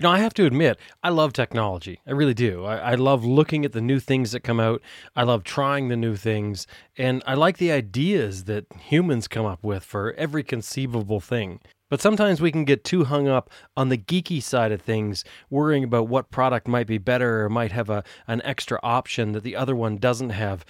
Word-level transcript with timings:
You 0.00 0.04
know, 0.06 0.12
I 0.12 0.20
have 0.20 0.34
to 0.34 0.46
admit, 0.46 0.78
I 1.02 1.08
love 1.08 1.32
technology. 1.32 2.00
I 2.06 2.12
really 2.12 2.32
do. 2.32 2.64
I, 2.64 2.92
I, 2.92 2.94
love 2.94 3.24
looking 3.24 3.64
at 3.64 3.72
the 3.72 3.80
new 3.80 3.98
things 3.98 4.30
that 4.30 4.44
come 4.44 4.60
out. 4.60 4.80
I 5.16 5.24
love 5.24 5.42
trying 5.42 5.88
the 5.88 5.96
new 5.96 6.14
things. 6.14 6.68
And 6.96 7.20
I 7.26 7.34
like 7.34 7.58
the 7.58 7.72
ideas 7.72 8.44
that 8.44 8.66
humans 8.78 9.26
come 9.26 9.44
up 9.44 9.64
with 9.64 9.82
for 9.82 10.12
every 10.12 10.44
conceivable 10.44 11.18
thing. 11.18 11.58
But 11.90 12.00
sometimes 12.00 12.40
we 12.40 12.52
can 12.52 12.64
get 12.64 12.84
too 12.84 13.06
hung 13.06 13.26
up 13.26 13.50
on 13.76 13.88
the 13.88 13.98
geeky 13.98 14.40
side 14.40 14.70
of 14.70 14.80
things, 14.80 15.24
worrying 15.50 15.82
about 15.82 16.06
what 16.06 16.30
product 16.30 16.68
might 16.68 16.86
be 16.86 16.98
better 16.98 17.44
or 17.44 17.48
might 17.48 17.72
have 17.72 17.90
a, 17.90 18.04
an 18.28 18.40
extra 18.44 18.78
option 18.84 19.32
that 19.32 19.42
the 19.42 19.56
other 19.56 19.74
one 19.74 19.96
doesn't 19.96 20.30
have, 20.30 20.64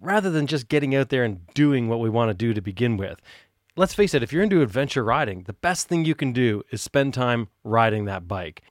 rather 0.00 0.30
than 0.30 0.46
just 0.46 0.68
getting 0.68 0.94
out 0.94 1.08
there 1.08 1.24
and 1.24 1.44
doing 1.52 1.88
what 1.88 1.98
we 1.98 2.10
want 2.10 2.30
to 2.30 2.34
do 2.34 2.54
to 2.54 2.60
begin 2.60 2.96
with. 2.96 3.20
Let's 3.78 3.94
face 3.94 4.12
it, 4.12 4.24
if 4.24 4.32
you're 4.32 4.42
into 4.42 4.60
adventure 4.60 5.04
riding, 5.04 5.44
the 5.44 5.52
best 5.52 5.86
thing 5.86 6.04
you 6.04 6.16
can 6.16 6.32
do 6.32 6.64
is 6.72 6.82
spend 6.82 7.14
time 7.14 7.46
riding 7.62 8.06
that 8.06 8.26
bike. 8.26 8.62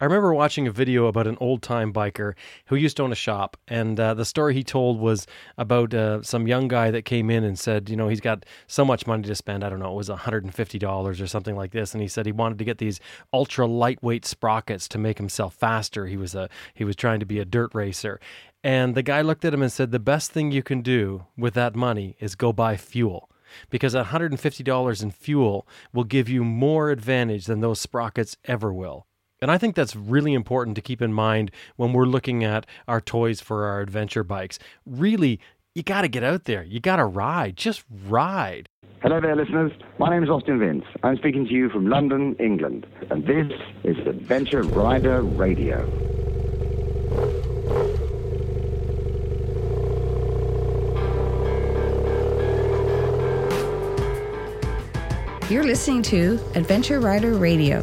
I 0.00 0.06
remember 0.06 0.32
watching 0.32 0.66
a 0.66 0.70
video 0.70 1.04
about 1.04 1.26
an 1.26 1.36
old 1.38 1.60
time 1.60 1.92
biker 1.92 2.32
who 2.64 2.76
used 2.76 2.96
to 2.96 3.02
own 3.02 3.12
a 3.12 3.14
shop, 3.14 3.58
and 3.68 4.00
uh, 4.00 4.14
the 4.14 4.24
story 4.24 4.54
he 4.54 4.64
told 4.64 4.98
was 4.98 5.26
about 5.58 5.92
uh, 5.92 6.22
some 6.22 6.48
young 6.48 6.66
guy 6.66 6.90
that 6.90 7.04
came 7.04 7.28
in 7.28 7.44
and 7.44 7.58
said, 7.58 7.90
you 7.90 7.96
know, 7.96 8.08
he's 8.08 8.22
got 8.22 8.46
so 8.66 8.86
much 8.86 9.06
money 9.06 9.24
to 9.24 9.34
spend. 9.34 9.62
I 9.62 9.68
don't 9.68 9.80
know, 9.80 9.92
it 9.92 9.96
was 9.96 10.08
$150 10.08 11.22
or 11.22 11.26
something 11.26 11.54
like 11.54 11.72
this, 11.72 11.92
and 11.92 12.00
he 12.00 12.08
said 12.08 12.24
he 12.24 12.32
wanted 12.32 12.56
to 12.56 12.64
get 12.64 12.78
these 12.78 13.00
ultra 13.34 13.66
lightweight 13.66 14.24
sprockets 14.24 14.88
to 14.88 14.98
make 14.98 15.18
himself 15.18 15.52
faster. 15.52 16.06
He 16.06 16.16
was 16.16 16.34
a 16.34 16.48
he 16.72 16.84
was 16.84 16.96
trying 16.96 17.20
to 17.20 17.26
be 17.26 17.38
a 17.38 17.44
dirt 17.44 17.74
racer, 17.74 18.18
and 18.64 18.94
the 18.94 19.02
guy 19.02 19.20
looked 19.20 19.44
at 19.44 19.52
him 19.52 19.60
and 19.60 19.70
said, 19.70 19.90
the 19.90 19.98
best 19.98 20.30
thing 20.32 20.52
you 20.52 20.62
can 20.62 20.80
do 20.80 21.26
with 21.36 21.52
that 21.52 21.76
money 21.76 22.16
is 22.18 22.34
go 22.34 22.50
buy 22.50 22.78
fuel 22.78 23.28
because 23.68 23.94
$150 23.94 25.02
in 25.02 25.10
fuel 25.10 25.66
will 25.92 26.04
give 26.04 26.28
you 26.28 26.44
more 26.44 26.90
advantage 26.90 27.46
than 27.46 27.60
those 27.60 27.80
sprockets 27.80 28.36
ever 28.44 28.72
will. 28.72 29.06
And 29.42 29.50
I 29.50 29.58
think 29.58 29.74
that's 29.74 29.96
really 29.96 30.34
important 30.34 30.76
to 30.76 30.82
keep 30.82 31.00
in 31.00 31.12
mind 31.12 31.50
when 31.76 31.92
we're 31.92 32.04
looking 32.04 32.44
at 32.44 32.66
our 32.86 33.00
toys 33.00 33.40
for 33.40 33.64
our 33.66 33.80
adventure 33.80 34.22
bikes. 34.22 34.58
Really, 34.84 35.40
you 35.74 35.82
got 35.82 36.02
to 36.02 36.08
get 36.08 36.22
out 36.22 36.44
there. 36.44 36.62
You 36.62 36.80
got 36.80 36.96
to 36.96 37.06
ride. 37.06 37.56
Just 37.56 37.84
ride. 38.06 38.68
Hello 39.02 39.18
there, 39.18 39.34
listeners. 39.34 39.72
My 39.98 40.10
name 40.10 40.22
is 40.22 40.28
Austin 40.28 40.58
Vince. 40.58 40.84
I'm 41.02 41.16
speaking 41.16 41.46
to 41.46 41.52
you 41.52 41.70
from 41.70 41.86
London, 41.86 42.36
England. 42.38 42.86
And 43.10 43.26
this 43.26 43.50
is 43.82 43.96
Adventure 44.06 44.62
Rider 44.62 45.22
Radio. 45.22 45.88
You're 55.50 55.64
listening 55.64 56.02
to 56.02 56.38
Adventure 56.54 57.00
Rider 57.00 57.34
Radio. 57.34 57.78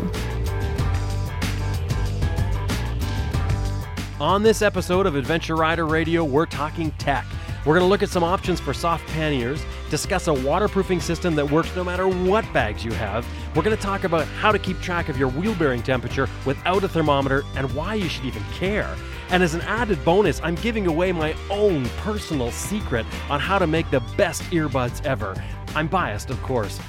On 4.22 4.42
this 4.42 4.62
episode 4.62 5.06
of 5.06 5.18
Adventure 5.18 5.58
Rider 5.58 5.86
Radio, 5.86 6.24
we're 6.24 6.46
talking 6.46 6.92
tech. 6.92 7.26
We're 7.66 7.78
going 7.78 7.86
to 7.86 7.90
look 7.90 8.02
at 8.02 8.08
some 8.08 8.24
options 8.24 8.62
for 8.62 8.74
soft 8.74 9.06
panniers, 9.08 9.62
discuss 9.90 10.28
a 10.28 10.34
waterproofing 10.34 11.02
system 11.02 11.36
that 11.36 11.52
works 11.52 11.76
no 11.76 11.84
matter 11.84 12.08
what 12.08 12.46
bags 12.54 12.86
you 12.86 12.94
have. 12.94 13.28
We're 13.54 13.64
going 13.64 13.76
to 13.76 13.84
talk 13.84 14.06
about 14.06 14.26
how 14.28 14.54
to 14.54 14.60
keep 14.60 14.80
track 14.80 15.10
of 15.10 15.18
your 15.18 15.28
wheel 15.28 15.54
bearing 15.56 15.84
temperature 15.84 16.30
without 16.46 16.86
a 16.86 16.88
thermometer 16.88 17.44
and 17.58 17.70
why 17.76 17.96
you 17.96 18.08
should 18.08 18.24
even 18.24 18.44
care. 18.54 18.96
And 19.30 19.44
as 19.44 19.56
an 19.56 19.62
added 19.64 20.06
bonus, 20.06 20.40
I'm 20.42 20.56
giving 20.56 20.88
away 20.88 21.12
my 21.12 21.36
own 21.50 21.84
personal 21.98 22.50
secret 22.52 23.06
on 23.30 23.42
how 23.42 23.60
to 23.60 23.68
make 23.68 23.92
the 23.92 24.00
best 24.16 24.44
earbuds 24.44 25.06
ever. 25.06 25.36
I'm 25.76 25.90
biased, 25.90 26.30
of 26.30 26.42
course. 26.44 26.80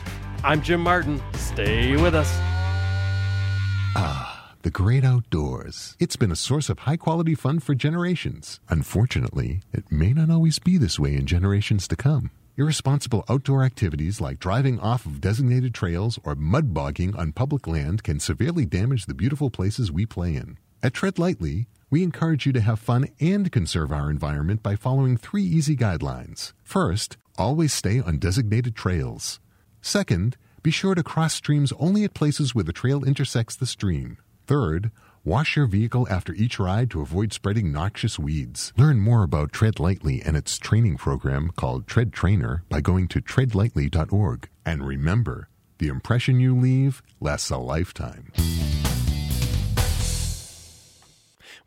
I'm 0.45 0.63
Jim 0.63 0.81
Martin. 0.81 1.21
Stay 1.35 1.97
with 1.97 2.15
us. 2.15 2.31
Ah, 3.97 4.53
the 4.63 4.71
great 4.71 5.05
outdoors. 5.05 5.97
It's 5.99 6.17
been 6.17 6.31
a 6.31 6.37
source 6.37 6.69
of 6.69 6.81
high 6.81 6.97
quality 6.97 7.35
fun 7.35 7.59
for 7.59 7.75
generations. 7.75 8.61
Unfortunately, 8.69 9.63
it 9.73 9.91
may 9.91 10.13
not 10.13 10.31
always 10.31 10.59
be 10.59 10.79
this 10.79 10.99
way 10.99 11.17
in 11.17 11.27
generations 11.27 11.89
to 11.89 11.97
come. 11.97 12.31
Irresponsible 12.57 13.25
outdoor 13.29 13.65
activities 13.65 14.21
like 14.21 14.39
driving 14.39 14.79
off 14.81 15.07
of 15.07 15.21
designated 15.21 15.75
trails 15.75 16.19
or 16.25 16.35
mud 16.35 16.73
bogging 16.75 17.15
on 17.17 17.33
public 17.33 17.67
land 17.67 18.03
can 18.03 18.21
severely 18.21 18.65
damage 18.65 19.07
the 19.07 19.15
beautiful 19.15 19.51
places 19.51 19.93
we 19.93 20.07
play 20.07 20.35
in. 20.35 20.59
At 20.83 20.95
Tread 20.95 21.19
Lightly, 21.19 21.67
we 21.91 22.03
encourage 22.03 22.47
you 22.47 22.53
to 22.53 22.61
have 22.61 22.79
fun 22.79 23.09
and 23.21 23.51
conserve 23.51 23.93
our 23.93 24.11
environment 24.11 24.63
by 24.63 24.77
following 24.77 25.17
three 25.17 25.43
easy 25.45 25.77
guidelines. 25.77 26.53
First, 26.63 27.17
always 27.37 27.73
stay 27.73 28.01
on 28.01 28.19
designated 28.19 28.77
trails. 28.77 29.41
Second, 29.89 30.37
be 30.63 30.71
sure 30.71 30.95
to 30.95 31.03
cross 31.03 31.33
streams 31.33 31.73
only 31.79 32.05
at 32.05 32.13
places 32.13 32.55
where 32.55 32.63
the 32.63 32.75
trail 32.75 33.03
intersects 33.05 33.57
the 33.57 33.65
stream. 33.65 34.19
Third, 34.47 34.91
wash 35.25 35.57
your 35.57 35.65
vehicle 35.65 36.07
after 36.11 36.35
each 36.35 36.59
ride 36.59 36.91
to 36.91 37.01
avoid 37.01 37.33
spreading 37.33 37.73
noxious 37.73 38.19
weeds. 38.19 38.75
Learn 38.77 39.01
more 39.01 39.23
about 39.23 39.51
Tread 39.51 39.81
Lightly 39.81 40.21
and 40.21 40.37
its 40.37 40.59
training 40.59 40.99
program 40.99 41.53
called 41.57 41.87
Tread 41.87 42.13
Trainer 42.13 42.65
by 42.69 42.83
going 42.83 43.09
to 43.09 43.23
treadlightly.org. 43.23 44.51
And 44.67 44.87
remember, 44.87 45.49
the 45.79 45.89
impression 45.89 46.39
you 46.39 46.55
leave 46.55 47.03
lasts 47.19 47.49
a 47.49 47.57
lifetime. 47.57 48.31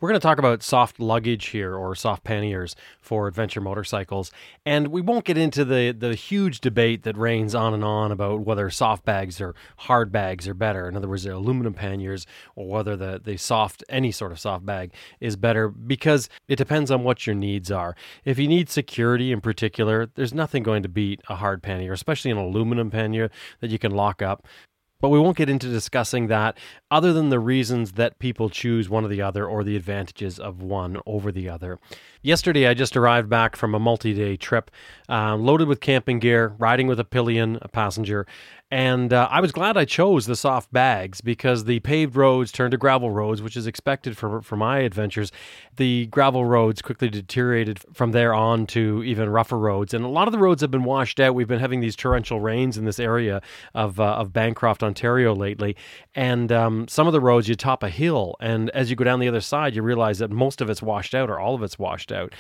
We're 0.02 0.10
going 0.10 0.20
to 0.20 0.28
talk 0.28 0.40
about 0.40 0.64
soft 0.64 1.00
luggage 1.00 1.50
here 1.50 1.76
or 1.76 1.94
soft 1.94 2.24
panniers 2.24 2.76
for 3.00 3.28
adventure 3.28 3.62
motorcycles. 3.62 4.32
And 4.66 4.88
we 4.88 5.00
won't 5.00 5.26
get 5.26 5.38
into 5.38 5.64
the, 5.64 5.92
the 5.92 6.16
huge 6.16 6.60
debate 6.60 7.04
that 7.04 7.16
reigns 7.16 7.54
on 7.54 7.76
and 7.76 7.84
on 7.84 8.12
about 8.12 8.40
whether 8.40 8.68
soft 8.72 9.06
bags 9.06 9.40
or 9.40 9.54
hard 9.78 10.12
bags 10.12 10.48
are 10.48 10.56
better. 10.56 10.90
In 10.90 10.98
other 10.98 11.08
words, 11.08 11.26
the 11.26 11.36
aluminum 11.36 11.76
panniers 11.76 12.26
or 12.56 12.68
whether 12.68 12.98
the, 12.98 13.22
the 13.24 13.38
soft, 13.38 13.84
any 13.90 14.12
sort 14.12 14.32
of 14.32 14.40
soft 14.40 14.66
bag 14.66 14.92
is 15.20 15.36
better 15.36 15.70
because 15.70 16.30
it 16.48 16.56
depends 16.56 16.90
on 16.90 17.04
what 17.04 17.28
your 17.28 17.36
needs 17.36 17.70
are. 17.70 17.96
If 18.26 18.40
you 18.40 18.48
need 18.48 18.72
security 18.72 19.32
in 19.32 19.40
particular, 19.40 20.08
there's 20.16 20.34
nothing 20.34 20.64
going 20.64 20.82
to 20.82 20.90
beat 20.90 21.22
a 21.30 21.36
hard 21.36 21.62
pannier, 21.62 21.94
especially 21.94 22.32
an 22.32 22.38
aluminum 22.38 22.90
pannier 22.90 23.30
that 23.60 23.70
you 23.70 23.78
can 23.78 23.92
lock 23.92 24.24
up. 24.24 24.48
But 25.02 25.10
we 25.10 25.20
won't 25.20 25.36
get 25.36 25.50
into 25.50 25.68
discussing 25.68 26.28
that 26.28 26.58
other 26.92 27.12
than 27.12 27.30
the 27.30 27.40
reasons 27.40 27.94
that 27.94 28.20
people 28.20 28.50
choose 28.50 28.88
one 28.88 29.04
or 29.04 29.08
the 29.08 29.22
other 29.22 29.48
or 29.48 29.64
the 29.64 29.76
advantages 29.76 30.40
of 30.40 30.62
one 30.62 30.98
over 31.06 31.32
the 31.32 31.50
other. 31.50 31.80
Yesterday, 32.24 32.68
I 32.68 32.76
just 32.76 32.96
arrived 32.96 33.30
back 33.30 33.56
from 33.56 33.74
a 33.74 33.80
multi 33.80 34.14
day 34.14 34.38
trip 34.38 34.70
uh, 35.10 35.36
loaded 35.36 35.68
with 35.68 35.80
camping 35.80 36.20
gear, 36.20 36.54
riding 36.60 36.86
with 36.86 37.00
a 37.00 37.04
pillion, 37.04 37.58
a 37.64 37.68
passenger, 37.68 38.28
and 38.72 39.12
uh, 39.12 39.28
I 39.30 39.42
was 39.42 39.52
glad 39.52 39.76
I 39.76 39.84
chose 39.84 40.26
the 40.26 40.36
soft 40.36 40.72
bags 40.72 41.20
because 41.20 41.66
the 41.66 41.82
paved 41.82 42.16
roads 42.16 42.54
turned 42.54 42.72
to 42.72 42.78
gravel 42.78 43.12
roads, 43.12 43.42
which 43.42 43.58
is 43.58 43.68
expected 43.68 44.18
for, 44.18 44.42
for 44.42 44.56
my 44.56 44.80
adventures. 44.80 45.30
The 45.76 46.06
gravel 46.06 46.46
roads 46.46 46.82
quickly 46.82 47.10
deteriorated 47.10 47.82
from 47.94 48.14
there 48.14 48.34
on 48.34 48.66
to 48.68 49.04
even 49.04 49.30
rougher 49.30 49.58
roads. 49.58 49.94
And 49.94 50.06
a 50.06 50.08
lot 50.08 50.30
of 50.30 50.32
the 50.32 50.38
roads 50.38 50.62
have 50.62 50.72
been 50.72 50.86
washed 50.86 51.20
out. 51.20 51.36
We've 51.36 51.50
been 51.50 51.60
having 51.60 51.82
these 51.82 51.98
torrential 51.98 52.40
rains 52.40 52.78
in 52.78 52.86
this 52.86 52.98
area 52.98 53.42
of, 53.74 54.00
uh, 54.00 54.06
of 54.06 54.32
Bancroft, 54.32 54.84
Ontario 54.84 55.36
lately. 55.36 55.76
And 56.16 56.50
um, 56.54 56.88
some 56.88 57.08
of 57.08 57.14
the 57.14 57.20
roads, 57.20 57.50
you 57.50 57.56
top 57.56 57.84
a 57.84 57.90
hill. 57.90 58.38
And 58.40 58.70
as 58.70 58.90
you 58.90 58.96
go 58.96 59.04
down 59.04 59.20
the 59.20 59.28
other 59.28 59.42
side, 59.42 59.76
you 59.76 59.82
realize 59.82 60.20
that 60.20 60.32
most 60.32 60.62
of 60.62 60.70
it's 60.70 60.82
washed 60.82 61.14
out 61.14 61.30
or 61.30 61.42
all 61.42 61.56
of 61.56 61.64
it's 61.64 61.78
washed 61.78 62.11
out. 62.12 62.34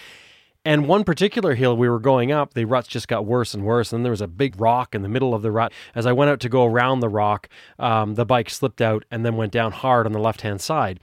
And 0.64 0.88
one 0.88 1.04
particular 1.04 1.56
hill 1.56 1.76
we 1.76 1.90
were 1.90 2.00
going 2.00 2.32
up, 2.32 2.54
the 2.54 2.66
ruts 2.66 2.88
just 2.88 3.08
got 3.08 3.26
worse 3.26 3.56
and 3.56 3.64
worse. 3.64 3.92
And 3.92 4.06
there 4.06 4.12
was 4.12 4.22
a 4.22 4.28
big 4.28 4.62
rock 4.62 4.94
in 4.94 5.02
the 5.02 5.09
middle 5.09 5.34
of 5.34 5.42
the 5.42 5.52
rut. 5.52 5.74
As 5.96 6.06
I 6.06 6.12
went 6.12 6.30
out 6.30 6.40
to 6.42 6.50
go 6.50 6.66
around 6.66 7.00
the 7.00 7.09
rock, 7.09 7.50
um, 7.80 8.14
the 8.14 8.26
bike 8.26 8.50
slipped 8.50 8.81
out 8.81 9.04
and 9.10 9.26
then 9.26 9.38
went 9.38 9.52
down 9.52 9.72
hard 9.72 10.06
on 10.06 10.12
the 10.12 10.20
left 10.20 10.42
hand 10.42 10.62
side. 10.62 11.00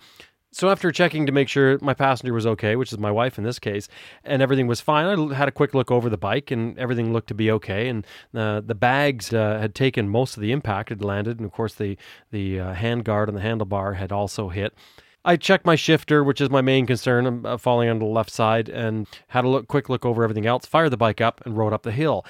So 0.51 0.71
after 0.71 0.91
checking 0.91 1.27
to 1.27 1.33
make 1.33 1.49
sure 1.49 1.79
my 1.83 1.93
passenger 1.93 2.33
was 2.33 2.47
okay, 2.47 2.75
which 2.75 2.93
is 2.93 2.99
my 2.99 3.11
wife 3.11 3.37
in 3.37 3.45
this 3.45 3.59
case, 3.59 3.87
and 4.25 4.41
everything 4.41 4.67
was 4.67 4.81
fine, 4.81 5.07
I 5.07 5.35
had 5.35 5.49
a 5.49 5.53
quick 5.53 5.75
look 5.75 5.91
over 5.91 6.09
the 6.09 6.17
bike 6.17 6.51
and 6.51 6.79
everything 6.79 7.13
looked 7.13 7.29
to 7.29 7.35
be 7.35 7.51
okay. 7.51 7.89
And 7.89 8.07
uh, 8.35 8.61
the 8.61 8.75
bags 8.75 9.33
uh, 9.33 9.59
had 9.61 9.75
taken 9.75 10.09
most 10.09 10.37
of 10.37 10.41
the 10.41 10.53
impact; 10.53 10.89
had 10.89 11.05
landed, 11.05 11.39
and 11.39 11.45
of 11.45 11.53
course 11.53 11.75
the 11.75 11.99
the 12.31 12.61
uh, 12.61 12.73
hand 12.73 13.05
guard 13.05 13.29
and 13.29 13.37
the 13.37 13.43
handlebar 13.43 13.97
had 13.97 14.11
also 14.11 14.49
hit. 14.49 14.75
I 15.25 15.37
checked 15.37 15.67
my 15.67 15.75
shifter, 15.75 16.23
which 16.23 16.41
is 16.41 16.49
my 16.51 16.61
main 16.61 16.87
concern. 16.87 17.27
I'm 17.27 17.47
uh, 17.47 17.59
falling 17.59 17.89
on 17.89 17.99
the 17.99 18.05
left 18.05 18.31
side, 18.31 18.69
and 18.69 19.07
had 19.29 19.45
a 19.45 19.49
look, 19.49 19.69
quick 19.69 19.89
look 19.89 20.07
over 20.07 20.23
everything 20.23 20.47
else. 20.47 20.65
Fired 20.67 20.91
the 20.91 20.97
bike 20.97 21.21
up 21.21 21.41
and 21.45 21.57
rode 21.57 21.73
up 21.73 21.83
the 21.83 21.93
hill. 21.93 22.25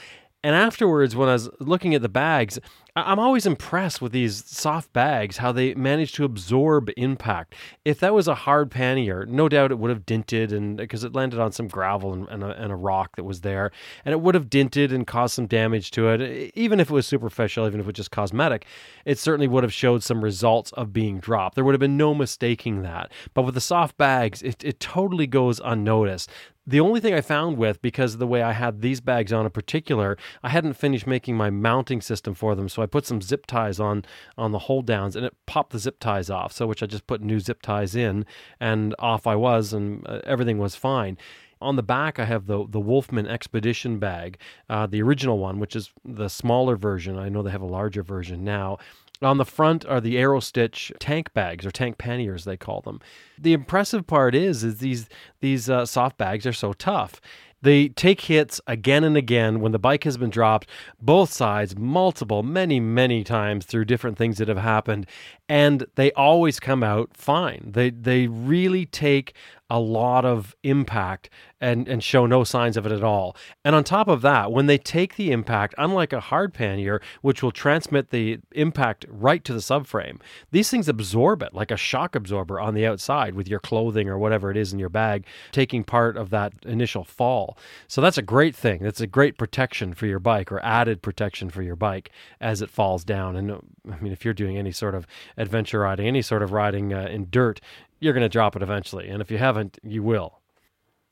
And 0.44 0.54
afterwards, 0.54 1.16
when 1.16 1.28
I 1.28 1.32
was 1.32 1.50
looking 1.58 1.94
at 1.94 2.02
the 2.02 2.08
bags, 2.08 2.60
I'm 2.94 3.18
always 3.18 3.44
impressed 3.44 4.00
with 4.00 4.12
these 4.12 4.44
soft 4.44 4.92
bags, 4.92 5.38
how 5.38 5.50
they 5.52 5.74
manage 5.74 6.12
to 6.12 6.24
absorb 6.24 6.90
impact. 6.96 7.54
If 7.84 8.00
that 8.00 8.14
was 8.14 8.28
a 8.28 8.34
hard 8.34 8.70
pannier, 8.70 9.26
no 9.26 9.48
doubt 9.48 9.72
it 9.72 9.78
would 9.78 9.90
have 9.90 10.06
dinted, 10.06 10.52
and 10.52 10.76
because 10.76 11.04
it 11.04 11.14
landed 11.14 11.40
on 11.40 11.52
some 11.52 11.68
gravel 11.68 12.12
and, 12.12 12.28
and, 12.28 12.42
a, 12.44 12.60
and, 12.60 12.72
a, 12.72 12.76
rock 12.76 13.16
that 13.16 13.24
was 13.24 13.40
there, 13.40 13.70
and 14.04 14.12
it 14.12 14.20
would 14.20 14.34
have 14.34 14.48
dinted 14.48 14.92
and 14.92 15.06
caused 15.06 15.34
some 15.34 15.46
damage 15.46 15.90
to 15.92 16.08
it. 16.08 16.52
Even 16.54 16.80
if 16.80 16.90
it 16.90 16.94
was 16.94 17.06
superficial, 17.06 17.66
even 17.66 17.80
if 17.80 17.84
it 17.84 17.88
was 17.88 17.96
just 17.96 18.10
cosmetic, 18.10 18.64
it 19.04 19.18
certainly 19.18 19.48
would 19.48 19.64
have 19.64 19.72
showed 19.72 20.02
some 20.02 20.22
results 20.22 20.72
of 20.72 20.92
being 20.92 21.18
dropped. 21.18 21.56
There 21.56 21.64
would 21.64 21.74
have 21.74 21.80
been 21.80 21.96
no 21.96 22.14
mistaking 22.14 22.82
that. 22.82 23.12
But 23.34 23.42
with 23.42 23.54
the 23.54 23.60
soft 23.60 23.96
bags, 23.96 24.42
it, 24.42 24.64
it 24.64 24.80
totally 24.80 25.26
goes 25.26 25.60
unnoticed 25.64 26.30
The 26.68 26.80
only 26.80 27.00
thing 27.00 27.14
I 27.14 27.22
found 27.22 27.56
with, 27.56 27.80
because 27.80 28.12
of 28.12 28.20
the 28.20 28.26
way 28.26 28.42
I 28.42 28.52
had 28.52 28.82
these 28.82 29.00
bags 29.00 29.32
on 29.32 29.46
in 29.46 29.50
particular, 29.50 30.18
I 30.42 30.50
hadn't 30.50 30.74
finished 30.74 31.06
making 31.06 31.34
my 31.34 31.48
mounting 31.48 32.02
system 32.02 32.34
for 32.34 32.54
them. 32.54 32.68
So 32.68 32.82
I 32.82 32.86
put 32.86 33.06
some 33.06 33.22
zip 33.22 33.46
ties 33.46 33.80
on 33.80 34.04
on 34.36 34.52
the 34.52 34.58
hold 34.58 34.84
downs 34.84 35.16
and 35.16 35.24
it 35.24 35.34
popped 35.46 35.72
the 35.72 35.78
zip 35.78 35.98
ties 35.98 36.28
off. 36.28 36.52
So 36.52 36.66
which 36.66 36.82
I 36.82 36.86
just 36.86 37.06
put 37.06 37.22
new 37.22 37.40
zip 37.40 37.62
ties 37.62 37.96
in 37.96 38.26
and 38.60 38.94
off 38.98 39.26
I 39.26 39.34
was 39.34 39.72
and 39.72 40.06
uh, 40.06 40.20
everything 40.24 40.58
was 40.58 40.76
fine. 40.76 41.16
On 41.62 41.76
the 41.76 41.82
back, 41.82 42.18
I 42.18 42.26
have 42.26 42.46
the 42.46 42.66
the 42.68 42.80
Wolfman 42.80 43.26
Expedition 43.26 43.98
bag, 43.98 44.38
uh, 44.68 44.86
the 44.86 45.00
original 45.00 45.38
one, 45.38 45.58
which 45.58 45.74
is 45.74 45.90
the 46.04 46.28
smaller 46.28 46.76
version. 46.76 47.18
I 47.18 47.30
know 47.30 47.42
they 47.42 47.50
have 47.50 47.62
a 47.62 47.66
larger 47.66 48.02
version 48.02 48.44
now. 48.44 48.76
On 49.20 49.36
the 49.36 49.44
front 49.44 49.84
are 49.86 50.00
the 50.00 50.14
Aerostich 50.14 50.92
tank 51.00 51.34
bags 51.34 51.66
or 51.66 51.72
tank 51.72 51.98
panniers 51.98 52.44
they 52.44 52.56
call 52.56 52.80
them. 52.82 53.00
The 53.36 53.52
impressive 53.52 54.06
part 54.06 54.34
is 54.34 54.62
is 54.62 54.78
these 54.78 55.08
these 55.40 55.68
uh, 55.68 55.86
soft 55.86 56.16
bags 56.18 56.46
are 56.46 56.52
so 56.52 56.72
tough. 56.72 57.20
They 57.60 57.88
take 57.88 58.20
hits 58.22 58.60
again 58.68 59.02
and 59.02 59.16
again 59.16 59.60
when 59.60 59.72
the 59.72 59.80
bike 59.80 60.04
has 60.04 60.16
been 60.16 60.30
dropped, 60.30 60.68
both 61.00 61.32
sides, 61.32 61.76
multiple, 61.76 62.44
many, 62.44 62.78
many 62.78 63.24
times 63.24 63.66
through 63.66 63.86
different 63.86 64.16
things 64.16 64.38
that 64.38 64.46
have 64.46 64.58
happened, 64.58 65.06
and 65.48 65.84
they 65.96 66.12
always 66.12 66.60
come 66.60 66.84
out 66.84 67.16
fine. 67.16 67.70
They 67.72 67.90
they 67.90 68.28
really 68.28 68.86
take 68.86 69.34
a 69.70 69.78
lot 69.78 70.24
of 70.24 70.56
impact 70.62 71.28
and, 71.60 71.88
and 71.88 72.02
show 72.02 72.24
no 72.24 72.44
signs 72.44 72.76
of 72.76 72.86
it 72.86 72.92
at 72.92 73.02
all. 73.02 73.36
And 73.64 73.74
on 73.74 73.84
top 73.84 74.08
of 74.08 74.22
that, 74.22 74.52
when 74.52 74.66
they 74.66 74.78
take 74.78 75.16
the 75.16 75.30
impact, 75.30 75.74
unlike 75.76 76.12
a 76.12 76.20
hard 76.20 76.54
pannier, 76.54 77.00
which 77.20 77.42
will 77.42 77.50
transmit 77.50 78.10
the 78.10 78.38
impact 78.52 79.04
right 79.08 79.44
to 79.44 79.52
the 79.52 79.58
subframe, 79.58 80.20
these 80.50 80.70
things 80.70 80.88
absorb 80.88 81.42
it 81.42 81.52
like 81.52 81.70
a 81.70 81.76
shock 81.76 82.14
absorber 82.14 82.60
on 82.60 82.74
the 82.74 82.86
outside 82.86 83.34
with 83.34 83.48
your 83.48 83.60
clothing 83.60 84.08
or 84.08 84.18
whatever 84.18 84.50
it 84.50 84.56
is 84.56 84.72
in 84.72 84.78
your 84.78 84.88
bag, 84.88 85.26
taking 85.52 85.84
part 85.84 86.16
of 86.16 86.30
that 86.30 86.52
initial 86.64 87.04
fall. 87.04 87.58
So 87.88 88.00
that's 88.00 88.18
a 88.18 88.22
great 88.22 88.54
thing. 88.54 88.82
That's 88.82 89.00
a 89.00 89.06
great 89.06 89.36
protection 89.36 89.94
for 89.94 90.06
your 90.06 90.20
bike 90.20 90.50
or 90.52 90.64
added 90.64 91.02
protection 91.02 91.50
for 91.50 91.62
your 91.62 91.76
bike 91.76 92.10
as 92.40 92.62
it 92.62 92.70
falls 92.70 93.04
down. 93.04 93.36
And 93.36 93.52
I 93.90 93.98
mean, 94.00 94.12
if 94.12 94.24
you're 94.24 94.34
doing 94.34 94.56
any 94.56 94.72
sort 94.72 94.94
of 94.94 95.06
adventure 95.36 95.80
riding, 95.80 96.06
any 96.06 96.22
sort 96.22 96.42
of 96.42 96.52
riding 96.52 96.94
uh, 96.94 97.06
in 97.06 97.28
dirt, 97.30 97.60
you're 98.00 98.12
going 98.12 98.22
to 98.22 98.28
drop 98.28 98.56
it 98.56 98.62
eventually. 98.62 99.08
And 99.08 99.20
if 99.20 99.30
you 99.30 99.38
haven't, 99.38 99.78
you 99.82 100.02
will. 100.02 100.38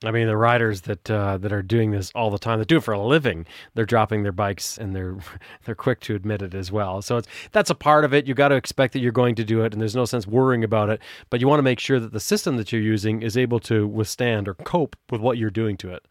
I 0.05 0.11
mean, 0.11 0.27
the 0.27 0.37
riders 0.37 0.83
that 0.83 1.11
uh, 1.11 1.39
that 1.39 1.55
are 1.55 1.63
doing 1.63 1.91
this 1.91 2.13
all 2.15 2.31
the 2.31 2.39
time, 2.39 2.59
that 2.59 2.69
do 2.69 2.77
it 2.77 2.83
for 2.83 2.93
a 2.93 3.01
living, 3.01 3.47
they're 3.75 3.87
dropping 3.87 4.25
their 4.25 4.33
bikes 4.33 4.77
and 4.77 4.95
they're 4.95 5.17
they're 5.65 5.75
quick 5.75 6.01
to 6.01 6.15
admit 6.15 6.43
it 6.43 6.55
as 6.55 6.71
well. 6.71 7.01
So 7.01 7.17
it's 7.17 7.29
that's 7.53 7.71
a 7.71 7.75
part 7.75 8.05
of 8.05 8.13
it. 8.13 8.27
You 8.27 8.35
got 8.35 8.49
to 8.49 8.57
expect 8.57 8.93
that 8.93 8.99
you're 8.99 9.11
going 9.11 9.37
to 9.37 9.45
do 9.45 9.63
it, 9.65 9.73
and 9.73 9.81
there's 9.81 9.97
no 9.97 10.05
sense 10.05 10.27
worrying 10.27 10.65
about 10.65 10.91
it. 10.91 11.01
But 11.31 11.41
you 11.41 11.49
want 11.49 11.61
to 11.61 11.65
make 11.65 11.81
sure 11.81 11.99
that 11.99 12.13
the 12.13 12.21
system 12.21 12.59
that 12.59 12.73
you're 12.73 12.83
using 12.83 13.23
is 13.23 13.39
able 13.39 13.59
to 13.61 13.87
withstand 13.87 14.49
or 14.49 14.55
cope 14.55 14.97
with 15.11 15.23
what 15.23 15.39
you're 15.39 15.51
doing 15.51 15.79
to 15.79 15.95
it. 15.95 16.05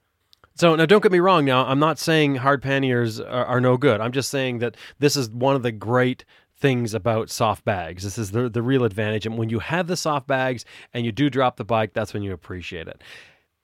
So 0.56 0.74
now, 0.76 0.86
don't 0.86 1.04
get 1.04 1.12
me 1.12 1.20
wrong. 1.20 1.46
Now, 1.46 1.66
I'm 1.66 1.80
not 1.80 2.00
saying 2.00 2.38
hard 2.38 2.64
panniers 2.64 3.20
are, 3.20 3.46
are 3.46 3.62
no 3.62 3.78
good. 3.78 4.02
I'm 4.02 4.14
just 4.14 4.30
saying 4.30 4.60
that 4.60 4.78
this 5.00 5.16
is 5.16 5.30
one 5.30 5.56
of 5.56 5.64
the 5.64 5.72
great 5.72 6.26
things 6.58 6.94
about 6.94 7.30
soft 7.30 7.66
bags. 7.66 8.04
This 8.04 8.18
is 8.18 8.32
the, 8.32 8.50
the 8.50 8.62
real 8.62 8.84
advantage. 8.84 9.26
And 9.26 9.38
when 9.38 9.50
you 9.50 9.60
have 9.60 9.88
the 9.88 9.98
soft 9.98 10.28
bags 10.28 10.66
and 10.94 11.06
you 11.06 11.12
do 11.12 11.30
drop 11.30 11.58
the 11.58 11.66
bike, 11.66 11.94
that's 11.94 12.14
when 12.14 12.24
you 12.24 12.34
appreciate 12.34 12.88
it. 12.88 13.02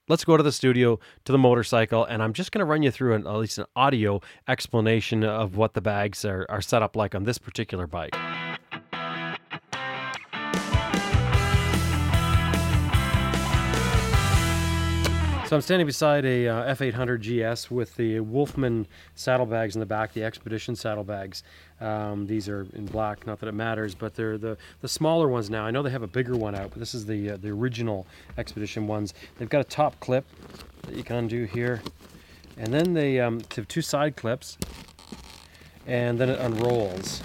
Let's 0.08 0.26
go 0.26 0.36
to 0.36 0.44
the 0.44 0.52
studio 0.52 1.00
to 1.24 1.32
the 1.32 1.38
motorcycle, 1.38 2.04
and 2.04 2.22
I'm 2.22 2.34
just 2.34 2.52
going 2.52 2.60
to 2.60 2.66
run 2.66 2.84
you 2.84 2.92
through 2.92 3.14
an, 3.14 3.26
at 3.26 3.36
least 3.36 3.60
an 3.60 3.66
audio 3.78 4.20
explanation 4.48 5.24
of 5.24 5.56
what 5.56 5.74
the 5.74 5.80
bags 5.80 6.26
are, 6.26 6.46
are 6.50 6.62
set 6.62 6.82
up 6.82 6.96
like 6.96 7.16
on 7.16 7.24
this 7.24 7.38
particular 7.38 7.88
bike. 7.88 8.14
So 15.52 15.58
I'm 15.58 15.62
standing 15.62 15.86
beside 15.86 16.24
a 16.24 16.48
uh, 16.48 16.76
F800 16.76 17.20
GS 17.20 17.70
with 17.70 17.98
the 17.98 18.22
Wolfman 18.22 18.88
saddlebags 19.16 19.76
in 19.76 19.82
the 19.82 19.86
back, 19.86 20.14
the 20.14 20.24
Expedition 20.24 20.78
saddlebags. 20.78 21.44
Um, 21.82 22.26
these 22.26 22.48
are 22.48 22.66
in 22.74 22.86
black, 22.86 23.28
not 23.28 23.42
that 23.42 23.50
it 23.50 23.52
matters, 23.52 23.94
but 23.94 24.16
they're 24.16 24.38
the, 24.38 24.58
the 24.80 24.88
smaller 24.88 25.28
ones 25.28 25.50
now. 25.50 25.66
I 25.66 25.72
know 25.72 25.84
they 25.84 25.90
have 25.90 26.04
a 26.04 26.08
bigger 26.08 26.38
one 26.38 26.56
out, 26.56 26.70
but 26.70 26.80
this 26.80 26.96
is 26.96 27.06
the 27.06 27.32
uh, 27.32 27.36
the 27.36 27.50
original 27.50 28.08
Expedition 28.38 28.88
ones. 28.88 29.14
They've 29.40 29.50
got 29.50 29.60
a 29.60 29.66
top 29.66 30.00
clip 30.00 30.26
that 30.84 30.96
you 30.96 31.04
can 31.04 31.18
undo 31.18 31.44
here, 31.44 31.82
and 32.56 32.74
then 32.74 32.94
they 32.94 33.20
um, 33.20 33.42
have 33.58 33.68
two 33.68 33.82
side 33.82 34.16
clips, 34.16 34.58
and 35.86 36.18
then 36.18 36.30
it 36.30 36.40
unrolls. 36.40 37.22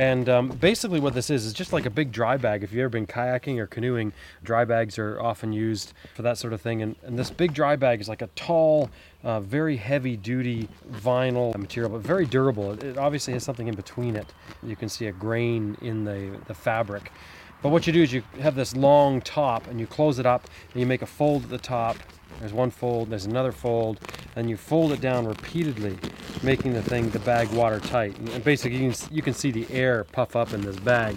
And 0.00 0.30
um, 0.30 0.48
basically, 0.48 0.98
what 0.98 1.12
this 1.12 1.28
is 1.28 1.44
is 1.44 1.52
just 1.52 1.74
like 1.74 1.84
a 1.84 1.90
big 1.90 2.10
dry 2.10 2.38
bag. 2.38 2.64
If 2.64 2.72
you've 2.72 2.80
ever 2.80 2.88
been 2.88 3.06
kayaking 3.06 3.58
or 3.58 3.66
canoeing, 3.66 4.14
dry 4.42 4.64
bags 4.64 4.98
are 4.98 5.20
often 5.20 5.52
used 5.52 5.92
for 6.14 6.22
that 6.22 6.38
sort 6.38 6.54
of 6.54 6.62
thing. 6.62 6.80
And, 6.80 6.96
and 7.02 7.18
this 7.18 7.28
big 7.30 7.52
dry 7.52 7.76
bag 7.76 8.00
is 8.00 8.08
like 8.08 8.22
a 8.22 8.28
tall, 8.28 8.88
uh, 9.24 9.40
very 9.40 9.76
heavy 9.76 10.16
duty 10.16 10.70
vinyl 10.90 11.54
material, 11.54 11.92
but 11.92 12.00
very 12.00 12.24
durable. 12.24 12.72
It, 12.72 12.82
it 12.82 12.96
obviously 12.96 13.34
has 13.34 13.44
something 13.44 13.68
in 13.68 13.74
between 13.74 14.16
it. 14.16 14.32
You 14.62 14.74
can 14.74 14.88
see 14.88 15.08
a 15.08 15.12
grain 15.12 15.76
in 15.82 16.06
the, 16.06 16.34
the 16.46 16.54
fabric. 16.54 17.12
But 17.62 17.68
what 17.70 17.86
you 17.86 17.92
do 17.92 18.02
is 18.02 18.12
you 18.12 18.22
have 18.40 18.54
this 18.54 18.74
long 18.74 19.20
top 19.20 19.66
and 19.66 19.78
you 19.78 19.86
close 19.86 20.18
it 20.18 20.26
up 20.26 20.46
and 20.72 20.80
you 20.80 20.86
make 20.86 21.02
a 21.02 21.06
fold 21.06 21.44
at 21.44 21.50
the 21.50 21.58
top 21.58 21.96
there's 22.40 22.54
one 22.54 22.70
fold, 22.70 23.10
there's 23.10 23.26
another 23.26 23.52
fold, 23.52 24.00
and 24.34 24.48
you 24.48 24.56
fold 24.56 24.92
it 24.92 25.00
down 25.02 25.26
repeatedly, 25.26 25.98
making 26.42 26.72
the 26.72 26.82
thing, 26.82 27.10
the 27.10 27.18
bag 27.18 27.48
watertight. 27.50 28.16
And 28.18 28.42
basically, 28.42 28.78
you 28.78 28.90
can, 28.90 29.14
you 29.14 29.22
can 29.22 29.34
see 29.34 29.50
the 29.50 29.70
air 29.70 30.04
puff 30.04 30.34
up 30.34 30.54
in 30.54 30.62
this 30.62 30.76
bag 30.76 31.16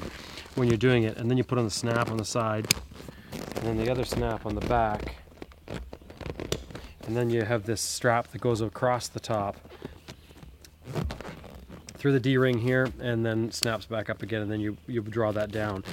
when 0.56 0.68
you're 0.68 0.78
doing 0.78 1.04
it. 1.04 1.16
And 1.16 1.30
then 1.30 1.38
you 1.38 1.46
put 1.46 1.58
on 1.58 1.64
the 1.64 1.72
snap 1.72 2.12
on 2.12 2.18
the 2.18 2.26
side, 2.26 2.68
and 3.32 3.64
then 3.64 3.78
the 3.78 3.90
other 3.90 4.04
snap 4.04 4.46
on 4.46 4.54
the 4.54 4.68
back. 4.68 5.16
And 7.08 7.16
then 7.16 7.30
you 7.30 7.44
have 7.44 7.64
this 7.64 7.82
strap 7.82 8.28
that 8.32 8.42
goes 8.42 8.60
across 8.60 9.08
the 9.08 9.20
top 9.22 9.56
through 11.96 12.12
the 12.12 12.20
D-ring 12.20 12.58
here 12.58 12.92
and 13.00 13.26
then 13.26 13.50
snaps 13.50 13.86
back 13.86 14.10
up 14.10 14.22
again 14.22 14.42
and 14.42 14.52
then 14.52 14.60
you, 14.60 14.76
you 14.88 15.02
draw 15.02 15.32
that 15.32 15.52
down. 15.54 15.86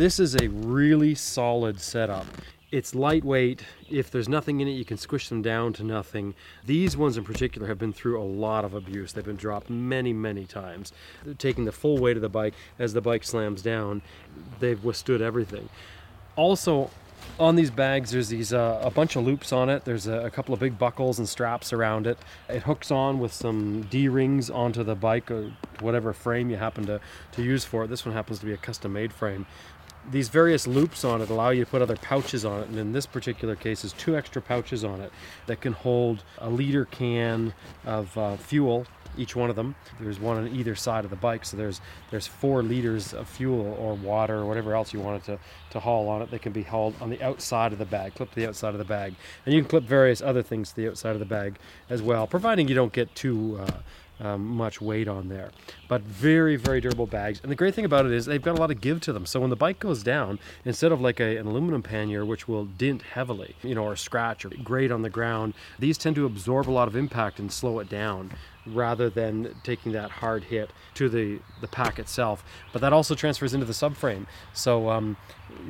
This 0.00 0.18
is 0.18 0.34
a 0.34 0.48
really 0.48 1.14
solid 1.14 1.78
setup. 1.78 2.24
It's 2.72 2.94
lightweight. 2.94 3.66
If 3.90 4.10
there's 4.10 4.30
nothing 4.30 4.60
in 4.60 4.66
it, 4.66 4.70
you 4.70 4.84
can 4.86 4.96
squish 4.96 5.28
them 5.28 5.42
down 5.42 5.74
to 5.74 5.84
nothing. 5.84 6.34
These 6.64 6.96
ones 6.96 7.18
in 7.18 7.24
particular 7.24 7.68
have 7.68 7.78
been 7.78 7.92
through 7.92 8.18
a 8.18 8.24
lot 8.24 8.64
of 8.64 8.72
abuse. 8.72 9.12
They've 9.12 9.22
been 9.22 9.36
dropped 9.36 9.68
many, 9.68 10.14
many 10.14 10.46
times. 10.46 10.94
They're 11.22 11.34
Taking 11.34 11.66
the 11.66 11.72
full 11.72 11.98
weight 11.98 12.16
of 12.16 12.22
the 12.22 12.30
bike 12.30 12.54
as 12.78 12.94
the 12.94 13.02
bike 13.02 13.24
slams 13.24 13.60
down, 13.60 14.00
they've 14.58 14.82
withstood 14.82 15.20
everything. 15.20 15.68
Also, 16.34 16.88
on 17.38 17.54
these 17.54 17.70
bags 17.70 18.10
there's 18.10 18.28
these 18.28 18.52
uh, 18.52 18.80
a 18.82 18.90
bunch 18.90 19.14
of 19.14 19.24
loops 19.24 19.52
on 19.52 19.68
it 19.68 19.84
there's 19.84 20.06
a, 20.06 20.24
a, 20.24 20.30
couple 20.30 20.54
of 20.54 20.60
big 20.60 20.78
buckles 20.78 21.18
and 21.18 21.28
straps 21.28 21.72
around 21.72 22.06
it 22.06 22.18
it 22.48 22.62
hooks 22.62 22.90
on 22.90 23.18
with 23.18 23.32
some 23.32 23.82
d-rings 23.82 24.48
onto 24.50 24.82
the 24.82 24.94
bike 24.94 25.30
or 25.30 25.52
whatever 25.80 26.12
frame 26.12 26.50
you 26.50 26.56
happen 26.56 26.86
to, 26.86 27.00
to 27.32 27.42
use 27.42 27.64
for 27.64 27.84
it 27.84 27.88
this 27.88 28.04
one 28.04 28.14
happens 28.14 28.38
to 28.38 28.46
be 28.46 28.52
a 28.52 28.56
custom 28.56 28.92
made 28.92 29.12
frame 29.12 29.46
these 30.10 30.28
various 30.28 30.66
loops 30.66 31.04
on 31.04 31.20
it 31.20 31.30
allow 31.30 31.50
you 31.50 31.64
to 31.64 31.70
put 31.70 31.82
other 31.82 31.96
pouches 31.96 32.44
on 32.44 32.60
it 32.62 32.68
and 32.68 32.78
in 32.78 32.92
this 32.92 33.06
particular 33.06 33.54
case 33.54 33.84
is 33.84 33.92
two 33.94 34.16
extra 34.16 34.40
pouches 34.40 34.84
on 34.84 35.00
it 35.00 35.12
that 35.46 35.60
can 35.60 35.72
hold 35.72 36.24
a 36.38 36.48
liter 36.48 36.84
can 36.86 37.52
of 37.84 38.16
uh, 38.16 38.36
fuel 38.36 38.86
each 39.16 39.34
one 39.34 39.50
of 39.50 39.56
them. 39.56 39.74
There's 39.98 40.20
one 40.20 40.36
on 40.36 40.48
either 40.48 40.74
side 40.74 41.04
of 41.04 41.10
the 41.10 41.16
bike 41.16 41.44
so 41.44 41.56
there's 41.56 41.80
there's 42.10 42.26
four 42.26 42.62
liters 42.62 43.12
of 43.12 43.28
fuel 43.28 43.76
or 43.78 43.94
water 43.94 44.36
or 44.36 44.46
whatever 44.46 44.74
else 44.74 44.92
you 44.92 45.00
want 45.00 45.22
it 45.22 45.26
to, 45.26 45.38
to 45.70 45.80
haul 45.80 46.08
on 46.08 46.22
it 46.22 46.30
that 46.30 46.42
can 46.42 46.52
be 46.52 46.62
hauled 46.62 46.94
on 47.00 47.10
the 47.10 47.20
outside 47.22 47.72
of 47.72 47.78
the 47.78 47.84
bag 47.84 48.14
clip 48.14 48.30
to 48.30 48.36
the 48.36 48.46
outside 48.46 48.74
of 48.74 48.78
the 48.78 48.84
bag. 48.84 49.14
And 49.44 49.54
you 49.54 49.60
can 49.60 49.68
clip 49.68 49.84
various 49.84 50.22
other 50.22 50.42
things 50.42 50.70
to 50.70 50.76
the 50.76 50.88
outside 50.88 51.12
of 51.12 51.18
the 51.18 51.24
bag 51.24 51.58
as 51.88 52.02
well 52.02 52.26
providing 52.26 52.68
you 52.68 52.74
don't 52.74 52.92
get 52.92 53.14
too 53.14 53.58
uh, 53.60 53.70
um, 54.20 54.46
much 54.46 54.80
weight 54.80 55.08
on 55.08 55.28
there. 55.28 55.50
But 55.88 56.02
very, 56.02 56.56
very 56.56 56.80
durable 56.80 57.06
bags. 57.06 57.40
And 57.42 57.50
the 57.50 57.56
great 57.56 57.74
thing 57.74 57.84
about 57.84 58.06
it 58.06 58.12
is 58.12 58.26
they've 58.26 58.42
got 58.42 58.56
a 58.56 58.60
lot 58.60 58.70
of 58.70 58.80
give 58.80 59.00
to 59.02 59.12
them. 59.12 59.26
So 59.26 59.40
when 59.40 59.50
the 59.50 59.56
bike 59.56 59.78
goes 59.78 60.02
down, 60.02 60.38
instead 60.64 60.92
of 60.92 61.00
like 61.00 61.20
a, 61.20 61.36
an 61.36 61.46
aluminum 61.46 61.82
pannier, 61.82 62.24
which 62.24 62.46
will 62.46 62.64
dint 62.64 63.02
heavily, 63.02 63.56
you 63.62 63.74
know, 63.74 63.84
or 63.84 63.96
scratch 63.96 64.44
or 64.44 64.50
grate 64.62 64.92
on 64.92 65.02
the 65.02 65.10
ground, 65.10 65.54
these 65.78 65.98
tend 65.98 66.16
to 66.16 66.26
absorb 66.26 66.68
a 66.68 66.70
lot 66.70 66.88
of 66.88 66.96
impact 66.96 67.38
and 67.38 67.52
slow 67.52 67.78
it 67.78 67.88
down 67.88 68.30
rather 68.66 69.08
than 69.08 69.54
taking 69.62 69.92
that 69.92 70.10
hard 70.10 70.44
hit 70.44 70.70
to 70.94 71.08
the, 71.08 71.38
the 71.60 71.68
pack 71.68 71.98
itself. 71.98 72.44
But 72.72 72.82
that 72.82 72.92
also 72.92 73.14
transfers 73.14 73.54
into 73.54 73.66
the 73.66 73.72
subframe. 73.72 74.26
So 74.52 74.90
um, 74.90 75.16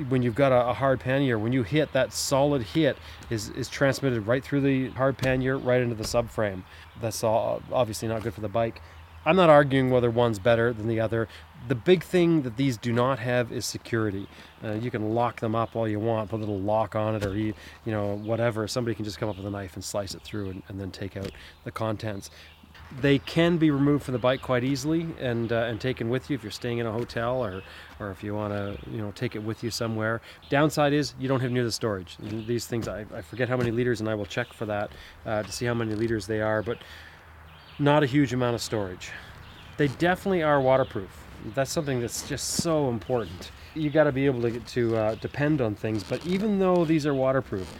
when 0.08 0.22
you've 0.22 0.34
got 0.34 0.52
a, 0.52 0.70
a, 0.70 0.74
hard 0.74 1.00
pannier, 1.00 1.38
when 1.38 1.52
you 1.52 1.62
hit, 1.62 1.92
that 1.92 2.12
solid 2.12 2.62
hit 2.62 2.96
is, 3.30 3.50
is 3.50 3.68
transmitted 3.68 4.26
right 4.26 4.42
through 4.42 4.62
the 4.62 4.88
hard 4.90 5.18
pannier, 5.18 5.58
right 5.58 5.80
into 5.80 5.94
the 5.94 6.04
subframe. 6.04 6.62
That's 7.00 7.22
all, 7.24 7.62
obviously 7.72 8.08
not 8.08 8.22
good 8.22 8.34
for 8.34 8.40
the 8.40 8.48
bike. 8.48 8.80
I'm 9.24 9.36
not 9.36 9.50
arguing 9.50 9.90
whether 9.90 10.10
one's 10.10 10.38
better 10.38 10.72
than 10.72 10.88
the 10.88 11.00
other. 11.00 11.28
The 11.68 11.74
big 11.74 12.02
thing 12.02 12.40
that 12.42 12.56
these 12.56 12.78
do 12.78 12.90
not 12.90 13.18
have 13.18 13.52
is 13.52 13.66
security. 13.66 14.26
Uh, 14.64 14.72
you 14.72 14.90
can 14.90 15.14
lock 15.14 15.40
them 15.40 15.54
up 15.54 15.76
all 15.76 15.86
you 15.86 16.00
want, 16.00 16.30
put 16.30 16.36
a 16.36 16.40
little 16.40 16.58
lock 16.58 16.96
on 16.96 17.14
it, 17.14 17.26
or 17.26 17.36
you, 17.36 17.52
know 17.84 18.16
whatever. 18.16 18.66
Somebody 18.66 18.94
can 18.94 19.04
just 19.04 19.18
come 19.18 19.28
up 19.28 19.36
with 19.36 19.44
a 19.44 19.50
knife 19.50 19.74
and 19.74 19.84
slice 19.84 20.14
it 20.14 20.22
through, 20.22 20.50
and, 20.50 20.62
and 20.68 20.80
then 20.80 20.90
take 20.90 21.18
out 21.18 21.30
the 21.64 21.70
contents 21.70 22.30
They 22.98 23.18
can 23.18 23.56
be 23.56 23.70
removed 23.70 24.04
from 24.04 24.12
the 24.12 24.18
bike 24.18 24.42
quite 24.42 24.64
easily 24.64 25.06
and 25.20 25.52
uh, 25.52 25.66
and 25.68 25.80
taken 25.80 26.08
with 26.08 26.28
you 26.28 26.34
if 26.34 26.42
you're 26.42 26.50
staying 26.50 26.78
in 26.78 26.86
a 26.86 26.92
hotel 26.92 27.44
or 27.44 27.62
or 28.00 28.10
if 28.10 28.24
you 28.24 28.34
want 28.34 28.52
to 28.52 28.78
you 28.90 28.98
know 28.98 29.12
take 29.12 29.36
it 29.36 29.40
with 29.44 29.62
you 29.62 29.70
somewhere. 29.70 30.20
Downside 30.48 30.92
is 30.92 31.14
you 31.18 31.28
don't 31.28 31.40
have 31.40 31.52
near 31.52 31.62
the 31.64 31.70
storage. 31.70 32.16
These 32.18 32.66
things 32.66 32.88
I, 32.88 33.06
I 33.14 33.22
forget 33.22 33.48
how 33.48 33.56
many 33.56 33.70
liters 33.70 34.00
and 34.00 34.08
I 34.08 34.14
will 34.14 34.26
check 34.26 34.52
for 34.52 34.66
that 34.66 34.90
uh, 35.24 35.44
to 35.44 35.52
see 35.52 35.66
how 35.66 35.74
many 35.74 35.94
liters 35.94 36.26
they 36.26 36.40
are, 36.40 36.62
but 36.62 36.78
not 37.78 38.02
a 38.02 38.06
huge 38.06 38.32
amount 38.32 38.56
of 38.56 38.62
storage. 38.62 39.12
They 39.76 39.88
definitely 39.88 40.42
are 40.42 40.60
waterproof. 40.60 41.10
That's 41.54 41.70
something 41.70 42.00
that's 42.00 42.28
just 42.28 42.48
so 42.56 42.88
important. 42.88 43.50
You 43.74 43.88
got 43.88 44.04
to 44.04 44.12
be 44.12 44.26
able 44.26 44.42
to 44.42 44.58
to 44.58 44.96
uh, 44.96 45.14
depend 45.14 45.60
on 45.60 45.76
things, 45.76 46.02
but 46.02 46.26
even 46.26 46.58
though 46.58 46.84
these 46.84 47.06
are 47.06 47.14
waterproof, 47.14 47.72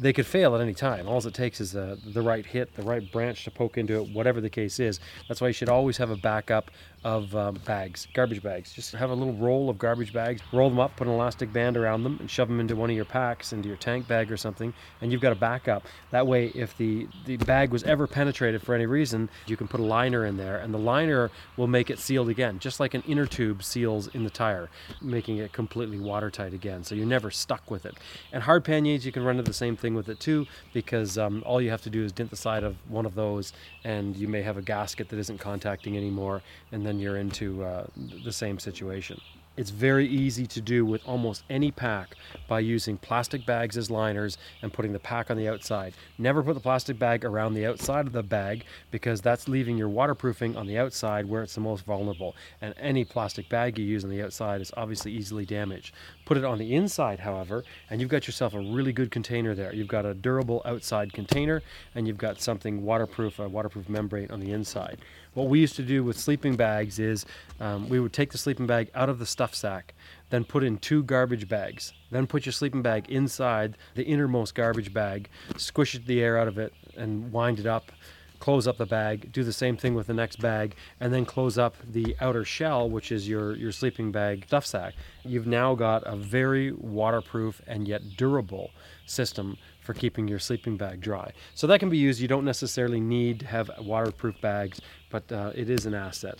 they 0.00 0.12
could 0.12 0.26
fail 0.26 0.54
at 0.54 0.60
any 0.60 0.74
time. 0.74 1.08
All 1.08 1.24
it 1.26 1.34
takes 1.34 1.60
is 1.60 1.76
uh, 1.76 1.96
the 2.04 2.22
right 2.22 2.44
hit, 2.44 2.74
the 2.74 2.82
right 2.82 3.10
branch 3.12 3.44
to 3.44 3.50
poke 3.50 3.78
into 3.78 4.00
it, 4.00 4.08
whatever 4.10 4.40
the 4.40 4.50
case 4.50 4.80
is. 4.80 5.00
That's 5.28 5.40
why 5.40 5.48
you 5.48 5.52
should 5.52 5.68
always 5.68 5.96
have 5.96 6.10
a 6.10 6.16
backup 6.16 6.70
of 7.04 7.34
um, 7.34 7.54
bags, 7.64 8.06
garbage 8.14 8.42
bags. 8.42 8.72
Just 8.72 8.92
have 8.92 9.10
a 9.10 9.14
little 9.14 9.34
roll 9.34 9.68
of 9.68 9.78
garbage 9.78 10.12
bags, 10.12 10.40
roll 10.52 10.68
them 10.68 10.78
up, 10.78 10.96
put 10.96 11.06
an 11.08 11.12
elastic 11.12 11.52
band 11.52 11.76
around 11.76 12.04
them, 12.04 12.16
and 12.20 12.30
shove 12.30 12.48
them 12.48 12.60
into 12.60 12.76
one 12.76 12.90
of 12.90 12.96
your 12.96 13.04
packs, 13.04 13.52
into 13.52 13.68
your 13.68 13.76
tank 13.76 14.06
bag 14.06 14.30
or 14.30 14.36
something, 14.36 14.72
and 15.00 15.10
you've 15.10 15.20
got 15.20 15.32
a 15.32 15.36
backup. 15.36 15.84
That 16.12 16.26
way, 16.26 16.52
if 16.54 16.76
the, 16.76 17.08
the 17.26 17.38
bag 17.38 17.70
was 17.70 17.82
ever 17.82 18.06
penetrated 18.06 18.62
for 18.62 18.74
any 18.74 18.86
reason, 18.86 19.28
you 19.46 19.56
can 19.56 19.66
put 19.66 19.80
a 19.80 19.84
liner 19.84 20.26
in 20.26 20.36
there, 20.36 20.58
and 20.58 20.72
the 20.72 20.78
liner 20.78 21.30
will 21.56 21.66
make 21.66 21.90
it 21.90 21.98
sealed 21.98 22.28
again, 22.28 22.58
just 22.60 22.78
like 22.78 22.94
an 22.94 23.02
inner 23.06 23.26
tube 23.26 23.64
seals 23.64 24.06
in 24.08 24.22
the 24.22 24.30
tire, 24.30 24.70
making 25.00 25.38
it 25.38 25.52
completely 25.52 25.98
watertight 25.98 26.54
again. 26.54 26.84
So 26.84 26.94
you're 26.94 27.06
never 27.06 27.30
stuck 27.30 27.68
with 27.70 27.84
it. 27.84 27.96
And 28.32 28.42
hard 28.42 28.64
panniers, 28.64 29.04
you 29.04 29.10
can 29.10 29.24
run 29.24 29.38
into 29.38 29.50
the 29.50 29.54
same 29.54 29.76
thing 29.82 29.94
with 29.94 30.08
it 30.08 30.18
too, 30.20 30.46
because 30.72 31.18
um, 31.18 31.42
all 31.44 31.60
you 31.60 31.70
have 31.70 31.82
to 31.82 31.90
do 31.90 32.02
is 32.02 32.12
dent 32.12 32.30
the 32.30 32.36
side 32.36 32.64
of 32.64 32.76
one 32.88 33.04
of 33.04 33.14
those, 33.14 33.52
and 33.84 34.16
you 34.16 34.28
may 34.28 34.42
have 34.42 34.56
a 34.56 34.62
gasket 34.62 35.10
that 35.10 35.18
isn't 35.18 35.38
contacting 35.38 35.96
anymore, 35.96 36.40
and 36.72 36.86
then 36.86 36.98
you're 36.98 37.18
into 37.18 37.62
uh, 37.64 37.84
the 38.24 38.32
same 38.32 38.58
situation. 38.58 39.20
It's 39.54 39.68
very 39.70 40.06
easy 40.06 40.46
to 40.46 40.62
do 40.62 40.86
with 40.86 41.06
almost 41.06 41.44
any 41.50 41.70
pack 41.70 42.16
by 42.48 42.60
using 42.60 42.96
plastic 42.96 43.44
bags 43.44 43.76
as 43.76 43.90
liners 43.90 44.38
and 44.62 44.72
putting 44.72 44.94
the 44.94 44.98
pack 44.98 45.30
on 45.30 45.36
the 45.36 45.46
outside. 45.46 45.92
Never 46.16 46.42
put 46.42 46.54
the 46.54 46.60
plastic 46.60 46.98
bag 46.98 47.22
around 47.22 47.52
the 47.52 47.66
outside 47.66 48.06
of 48.06 48.14
the 48.14 48.22
bag 48.22 48.64
because 48.90 49.20
that's 49.20 49.48
leaving 49.48 49.76
your 49.76 49.90
waterproofing 49.90 50.56
on 50.56 50.66
the 50.66 50.78
outside 50.78 51.26
where 51.26 51.42
it's 51.42 51.54
the 51.54 51.60
most 51.60 51.84
vulnerable. 51.84 52.34
And 52.62 52.74
any 52.78 53.04
plastic 53.04 53.50
bag 53.50 53.78
you 53.78 53.84
use 53.84 54.04
on 54.04 54.10
the 54.10 54.22
outside 54.22 54.62
is 54.62 54.72
obviously 54.74 55.12
easily 55.12 55.44
damaged. 55.44 55.94
Put 56.24 56.38
it 56.38 56.44
on 56.44 56.56
the 56.56 56.74
inside, 56.74 57.20
however, 57.20 57.62
and 57.90 58.00
you've 58.00 58.08
got 58.08 58.26
yourself 58.26 58.54
a 58.54 58.60
really 58.60 58.94
good 58.94 59.10
container 59.10 59.54
there. 59.54 59.74
You've 59.74 59.86
got 59.86 60.06
a 60.06 60.14
durable 60.14 60.62
outside 60.64 61.12
container 61.12 61.62
and 61.94 62.06
you've 62.06 62.16
got 62.16 62.40
something 62.40 62.84
waterproof, 62.84 63.38
a 63.38 63.50
waterproof 63.50 63.90
membrane 63.90 64.30
on 64.30 64.40
the 64.40 64.52
inside. 64.52 64.98
What 65.34 65.48
we 65.48 65.60
used 65.60 65.76
to 65.76 65.82
do 65.82 66.04
with 66.04 66.18
sleeping 66.18 66.56
bags 66.56 66.98
is 66.98 67.24
um, 67.58 67.88
we 67.88 67.98
would 67.98 68.12
take 68.12 68.32
the 68.32 68.38
sleeping 68.38 68.66
bag 68.66 68.90
out 68.94 69.08
of 69.08 69.18
the 69.18 69.24
stuff 69.24 69.54
sack, 69.54 69.94
then 70.28 70.44
put 70.44 70.62
in 70.62 70.76
two 70.76 71.02
garbage 71.02 71.48
bags, 71.48 71.94
then 72.10 72.26
put 72.26 72.44
your 72.44 72.52
sleeping 72.52 72.82
bag 72.82 73.08
inside 73.08 73.78
the 73.94 74.04
innermost 74.04 74.54
garbage 74.54 74.92
bag, 74.92 75.30
squish 75.56 75.98
the 76.04 76.20
air 76.20 76.36
out 76.36 76.48
of 76.48 76.58
it, 76.58 76.74
and 76.96 77.32
wind 77.32 77.58
it 77.58 77.66
up. 77.66 77.92
Close 78.40 78.66
up 78.66 78.76
the 78.76 78.86
bag, 78.86 79.30
do 79.30 79.44
the 79.44 79.52
same 79.52 79.76
thing 79.76 79.94
with 79.94 80.08
the 80.08 80.12
next 80.12 80.40
bag, 80.40 80.74
and 80.98 81.14
then 81.14 81.24
close 81.24 81.58
up 81.58 81.76
the 81.88 82.16
outer 82.20 82.44
shell, 82.44 82.90
which 82.90 83.12
is 83.12 83.28
your, 83.28 83.54
your 83.54 83.70
sleeping 83.70 84.10
bag 84.10 84.44
stuff 84.48 84.66
sack. 84.66 84.94
You've 85.24 85.46
now 85.46 85.76
got 85.76 86.02
a 86.04 86.16
very 86.16 86.72
waterproof 86.72 87.62
and 87.68 87.86
yet 87.86 88.02
durable 88.16 88.72
system 89.06 89.56
for 89.80 89.94
keeping 89.94 90.26
your 90.26 90.40
sleeping 90.40 90.76
bag 90.76 91.00
dry. 91.00 91.32
So 91.54 91.68
that 91.68 91.78
can 91.78 91.88
be 91.88 91.98
used. 91.98 92.20
You 92.20 92.26
don't 92.26 92.44
necessarily 92.44 93.00
need 93.00 93.40
to 93.40 93.46
have 93.46 93.70
waterproof 93.78 94.40
bags, 94.40 94.80
but 95.12 95.30
uh, 95.30 95.52
it 95.54 95.70
is 95.70 95.86
an 95.86 95.94
asset. 95.94 96.38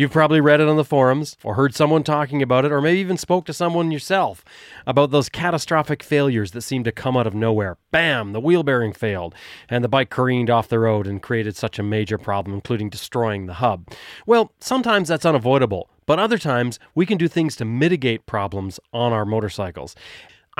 You've 0.00 0.12
probably 0.12 0.40
read 0.40 0.62
it 0.62 0.66
on 0.66 0.78
the 0.78 0.82
forums, 0.82 1.36
or 1.44 1.56
heard 1.56 1.74
someone 1.74 2.04
talking 2.04 2.40
about 2.40 2.64
it, 2.64 2.72
or 2.72 2.80
maybe 2.80 3.00
even 3.00 3.18
spoke 3.18 3.44
to 3.44 3.52
someone 3.52 3.90
yourself 3.90 4.42
about 4.86 5.10
those 5.10 5.28
catastrophic 5.28 6.02
failures 6.02 6.52
that 6.52 6.62
seem 6.62 6.84
to 6.84 6.90
come 6.90 7.18
out 7.18 7.26
of 7.26 7.34
nowhere. 7.34 7.76
Bam! 7.90 8.32
The 8.32 8.40
wheel 8.40 8.62
bearing 8.62 8.94
failed, 8.94 9.34
and 9.68 9.84
the 9.84 9.90
bike 9.90 10.08
careened 10.08 10.48
off 10.48 10.68
the 10.68 10.78
road 10.78 11.06
and 11.06 11.22
created 11.22 11.54
such 11.54 11.78
a 11.78 11.82
major 11.82 12.16
problem, 12.16 12.54
including 12.54 12.88
destroying 12.88 13.44
the 13.44 13.52
hub. 13.52 13.88
Well, 14.24 14.52
sometimes 14.58 15.08
that's 15.08 15.26
unavoidable, 15.26 15.90
but 16.06 16.18
other 16.18 16.38
times 16.38 16.78
we 16.94 17.04
can 17.04 17.18
do 17.18 17.28
things 17.28 17.54
to 17.56 17.66
mitigate 17.66 18.24
problems 18.24 18.80
on 18.94 19.12
our 19.12 19.26
motorcycles. 19.26 19.94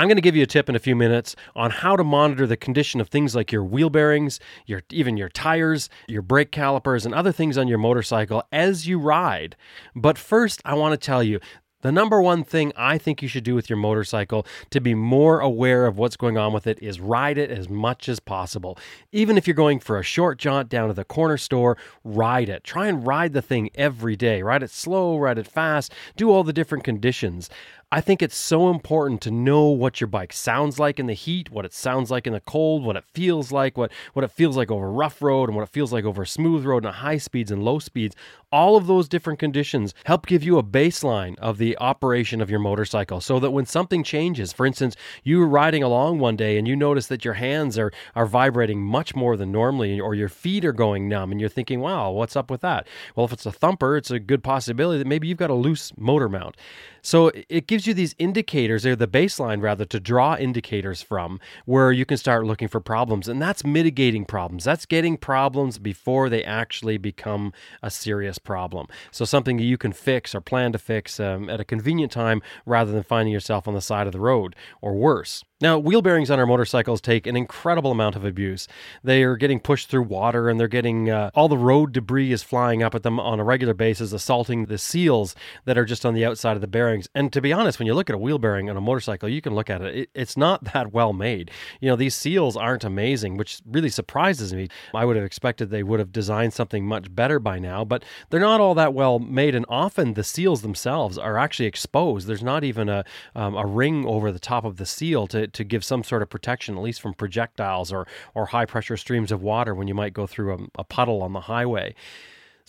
I'm 0.00 0.08
going 0.08 0.16
to 0.16 0.22
give 0.22 0.34
you 0.34 0.44
a 0.44 0.46
tip 0.46 0.70
in 0.70 0.74
a 0.74 0.78
few 0.78 0.96
minutes 0.96 1.36
on 1.54 1.70
how 1.70 1.94
to 1.94 2.02
monitor 2.02 2.46
the 2.46 2.56
condition 2.56 3.02
of 3.02 3.10
things 3.10 3.36
like 3.36 3.52
your 3.52 3.62
wheel 3.62 3.90
bearings, 3.90 4.40
your 4.64 4.80
even 4.90 5.18
your 5.18 5.28
tires, 5.28 5.90
your 6.08 6.22
brake 6.22 6.52
calipers 6.52 7.04
and 7.04 7.14
other 7.14 7.32
things 7.32 7.58
on 7.58 7.68
your 7.68 7.76
motorcycle 7.76 8.42
as 8.50 8.88
you 8.88 8.98
ride. 8.98 9.56
But 9.94 10.16
first, 10.16 10.62
I 10.64 10.72
want 10.72 10.98
to 10.98 11.06
tell 11.06 11.22
you 11.22 11.38
the 11.82 11.92
number 11.92 12.20
one 12.20 12.44
thing 12.44 12.72
I 12.76 12.96
think 12.96 13.20
you 13.20 13.28
should 13.28 13.44
do 13.44 13.54
with 13.54 13.68
your 13.68 13.78
motorcycle 13.78 14.46
to 14.70 14.80
be 14.80 14.94
more 14.94 15.40
aware 15.40 15.86
of 15.86 15.98
what's 15.98 16.16
going 16.16 16.38
on 16.38 16.54
with 16.54 16.66
it 16.66 16.78
is 16.82 16.98
ride 16.98 17.36
it 17.36 17.50
as 17.50 17.68
much 17.68 18.08
as 18.08 18.20
possible. 18.20 18.78
Even 19.12 19.36
if 19.36 19.46
you're 19.46 19.54
going 19.54 19.80
for 19.80 19.98
a 19.98 20.02
short 20.02 20.38
jaunt 20.38 20.70
down 20.70 20.88
to 20.88 20.94
the 20.94 21.04
corner 21.04 21.36
store, 21.36 21.76
ride 22.04 22.48
it. 22.48 22.64
Try 22.64 22.86
and 22.86 23.06
ride 23.06 23.34
the 23.34 23.42
thing 23.42 23.70
every 23.74 24.16
day. 24.16 24.42
Ride 24.42 24.62
it 24.62 24.70
slow, 24.70 25.18
ride 25.18 25.38
it 25.38 25.46
fast, 25.46 25.92
do 26.16 26.30
all 26.30 26.44
the 26.44 26.52
different 26.52 26.84
conditions. 26.84 27.50
I 27.92 28.00
think 28.00 28.22
it's 28.22 28.36
so 28.36 28.70
important 28.70 29.20
to 29.22 29.32
know 29.32 29.64
what 29.64 30.00
your 30.00 30.06
bike 30.06 30.32
sounds 30.32 30.78
like 30.78 31.00
in 31.00 31.06
the 31.06 31.12
heat, 31.12 31.50
what 31.50 31.64
it 31.64 31.74
sounds 31.74 32.08
like 32.08 32.24
in 32.24 32.32
the 32.32 32.38
cold, 32.38 32.84
what 32.84 32.94
it 32.94 33.02
feels 33.02 33.50
like, 33.50 33.76
what, 33.76 33.90
what 34.12 34.24
it 34.24 34.30
feels 34.30 34.56
like 34.56 34.70
over 34.70 34.88
rough 34.88 35.20
road, 35.20 35.48
and 35.48 35.56
what 35.56 35.64
it 35.64 35.72
feels 35.72 35.92
like 35.92 36.04
over 36.04 36.24
smooth 36.24 36.64
road 36.64 36.84
and 36.84 36.94
high 36.94 37.16
speeds 37.16 37.50
and 37.50 37.64
low 37.64 37.80
speeds. 37.80 38.14
All 38.52 38.76
of 38.76 38.86
those 38.86 39.08
different 39.08 39.40
conditions 39.40 39.92
help 40.04 40.26
give 40.26 40.44
you 40.44 40.56
a 40.56 40.62
baseline 40.62 41.36
of 41.40 41.58
the 41.58 41.76
operation 41.78 42.40
of 42.40 42.48
your 42.48 42.60
motorcycle 42.60 43.20
so 43.20 43.40
that 43.40 43.50
when 43.50 43.66
something 43.66 44.04
changes, 44.04 44.52
for 44.52 44.66
instance, 44.66 44.94
you 45.24 45.42
are 45.42 45.48
riding 45.48 45.82
along 45.82 46.20
one 46.20 46.36
day 46.36 46.58
and 46.58 46.68
you 46.68 46.76
notice 46.76 47.08
that 47.08 47.24
your 47.24 47.34
hands 47.34 47.76
are, 47.76 47.90
are 48.14 48.26
vibrating 48.26 48.80
much 48.80 49.16
more 49.16 49.36
than 49.36 49.50
normally, 49.50 49.98
or 49.98 50.14
your 50.14 50.28
feet 50.28 50.64
are 50.64 50.72
going 50.72 51.08
numb, 51.08 51.32
and 51.32 51.40
you're 51.40 51.50
thinking, 51.50 51.80
wow, 51.80 52.12
what's 52.12 52.36
up 52.36 52.52
with 52.52 52.60
that? 52.60 52.86
Well, 53.16 53.26
if 53.26 53.32
it's 53.32 53.46
a 53.46 53.52
thumper, 53.52 53.96
it's 53.96 54.12
a 54.12 54.20
good 54.20 54.44
possibility 54.44 54.98
that 54.98 55.08
maybe 55.08 55.26
you've 55.26 55.38
got 55.38 55.50
a 55.50 55.54
loose 55.54 55.92
motor 55.96 56.28
mount. 56.28 56.56
So 57.02 57.30
it 57.48 57.66
gives 57.66 57.86
you 57.86 57.94
these 57.94 58.14
indicators, 58.18 58.84
or 58.84 58.96
the 58.96 59.06
baseline 59.06 59.62
rather, 59.62 59.84
to 59.86 60.00
draw 60.00 60.36
indicators 60.36 61.02
from 61.02 61.40
where 61.64 61.92
you 61.92 62.04
can 62.04 62.16
start 62.16 62.44
looking 62.44 62.68
for 62.68 62.80
problems. 62.80 63.28
And 63.28 63.40
that's 63.40 63.64
mitigating 63.64 64.24
problems. 64.24 64.64
That's 64.64 64.86
getting 64.86 65.16
problems 65.16 65.78
before 65.78 66.28
they 66.28 66.44
actually 66.44 66.98
become 66.98 67.52
a 67.82 67.90
serious 67.90 68.38
problem. 68.38 68.86
So 69.10 69.24
something 69.24 69.58
you 69.58 69.78
can 69.78 69.92
fix 69.92 70.34
or 70.34 70.40
plan 70.40 70.72
to 70.72 70.78
fix 70.78 71.20
um, 71.20 71.48
at 71.48 71.60
a 71.60 71.64
convenient 71.64 72.12
time 72.12 72.42
rather 72.66 72.92
than 72.92 73.02
finding 73.02 73.32
yourself 73.32 73.66
on 73.66 73.74
the 73.74 73.80
side 73.80 74.06
of 74.06 74.12
the 74.12 74.20
road 74.20 74.54
or 74.80 74.94
worse. 74.94 75.44
Now, 75.62 75.78
wheel 75.78 76.00
bearings 76.00 76.30
on 76.30 76.38
our 76.38 76.46
motorcycles 76.46 77.02
take 77.02 77.26
an 77.26 77.36
incredible 77.36 77.90
amount 77.90 78.16
of 78.16 78.24
abuse. 78.24 78.66
They 79.04 79.22
are 79.24 79.36
getting 79.36 79.60
pushed 79.60 79.90
through 79.90 80.04
water 80.04 80.48
and 80.48 80.58
they're 80.58 80.68
getting 80.68 81.10
uh, 81.10 81.30
all 81.34 81.48
the 81.48 81.58
road 81.58 81.92
debris 81.92 82.32
is 82.32 82.42
flying 82.42 82.82
up 82.82 82.94
at 82.94 83.02
them 83.02 83.20
on 83.20 83.38
a 83.38 83.44
regular 83.44 83.74
basis, 83.74 84.14
assaulting 84.14 84.66
the 84.66 84.78
seals 84.78 85.34
that 85.66 85.76
are 85.76 85.84
just 85.84 86.06
on 86.06 86.14
the 86.14 86.24
outside 86.24 86.56
of 86.56 86.62
the 86.62 86.66
bearings. 86.66 87.08
And 87.14 87.30
to 87.34 87.42
be 87.42 87.52
honest, 87.52 87.78
when 87.78 87.84
you 87.84 87.92
look 87.92 88.08
at 88.08 88.14
a 88.16 88.18
wheel 88.18 88.38
bearing 88.38 88.70
on 88.70 88.76
a 88.78 88.80
motorcycle, 88.80 89.28
you 89.28 89.42
can 89.42 89.54
look 89.54 89.68
at 89.68 89.82
it, 89.82 89.94
it 89.94 90.10
it's 90.14 90.34
not 90.34 90.64
that 90.72 90.94
well 90.94 91.12
made. 91.12 91.50
You 91.78 91.90
know, 91.90 91.96
these 91.96 92.14
seals 92.14 92.56
aren't 92.56 92.84
amazing, 92.84 93.36
which 93.36 93.60
really 93.66 93.90
surprises 93.90 94.54
me. 94.54 94.68
I 94.94 95.04
would 95.04 95.16
have 95.16 95.26
expected 95.26 95.68
they 95.68 95.82
would 95.82 96.00
have 96.00 96.10
designed 96.10 96.54
something 96.54 96.86
much 96.86 97.14
better 97.14 97.38
by 97.38 97.58
now, 97.58 97.84
but 97.84 98.02
they're 98.30 98.40
not 98.40 98.60
all 98.62 98.74
that 98.76 98.94
well 98.94 99.18
made. 99.18 99.54
And 99.54 99.66
often 99.68 100.14
the 100.14 100.24
seals 100.24 100.62
themselves 100.62 101.18
are 101.18 101.36
actually 101.36 101.66
exposed. 101.66 102.26
There's 102.26 102.42
not 102.42 102.64
even 102.64 102.88
a, 102.88 103.04
um, 103.34 103.54
a 103.56 103.66
ring 103.66 104.06
over 104.06 104.32
the 104.32 104.38
top 104.38 104.64
of 104.64 104.78
the 104.78 104.86
seal 104.86 105.26
to 105.26 105.49
to 105.52 105.64
give 105.64 105.84
some 105.84 106.02
sort 106.04 106.22
of 106.22 106.30
protection, 106.30 106.76
at 106.76 106.82
least 106.82 107.00
from 107.00 107.14
projectiles 107.14 107.92
or 107.92 108.06
or 108.34 108.46
high 108.46 108.66
pressure 108.66 108.96
streams 108.96 109.32
of 109.32 109.42
water 109.42 109.74
when 109.74 109.88
you 109.88 109.94
might 109.94 110.12
go 110.12 110.26
through 110.26 110.54
a, 110.54 110.80
a 110.80 110.84
puddle 110.84 111.22
on 111.22 111.32
the 111.32 111.40
highway. 111.40 111.94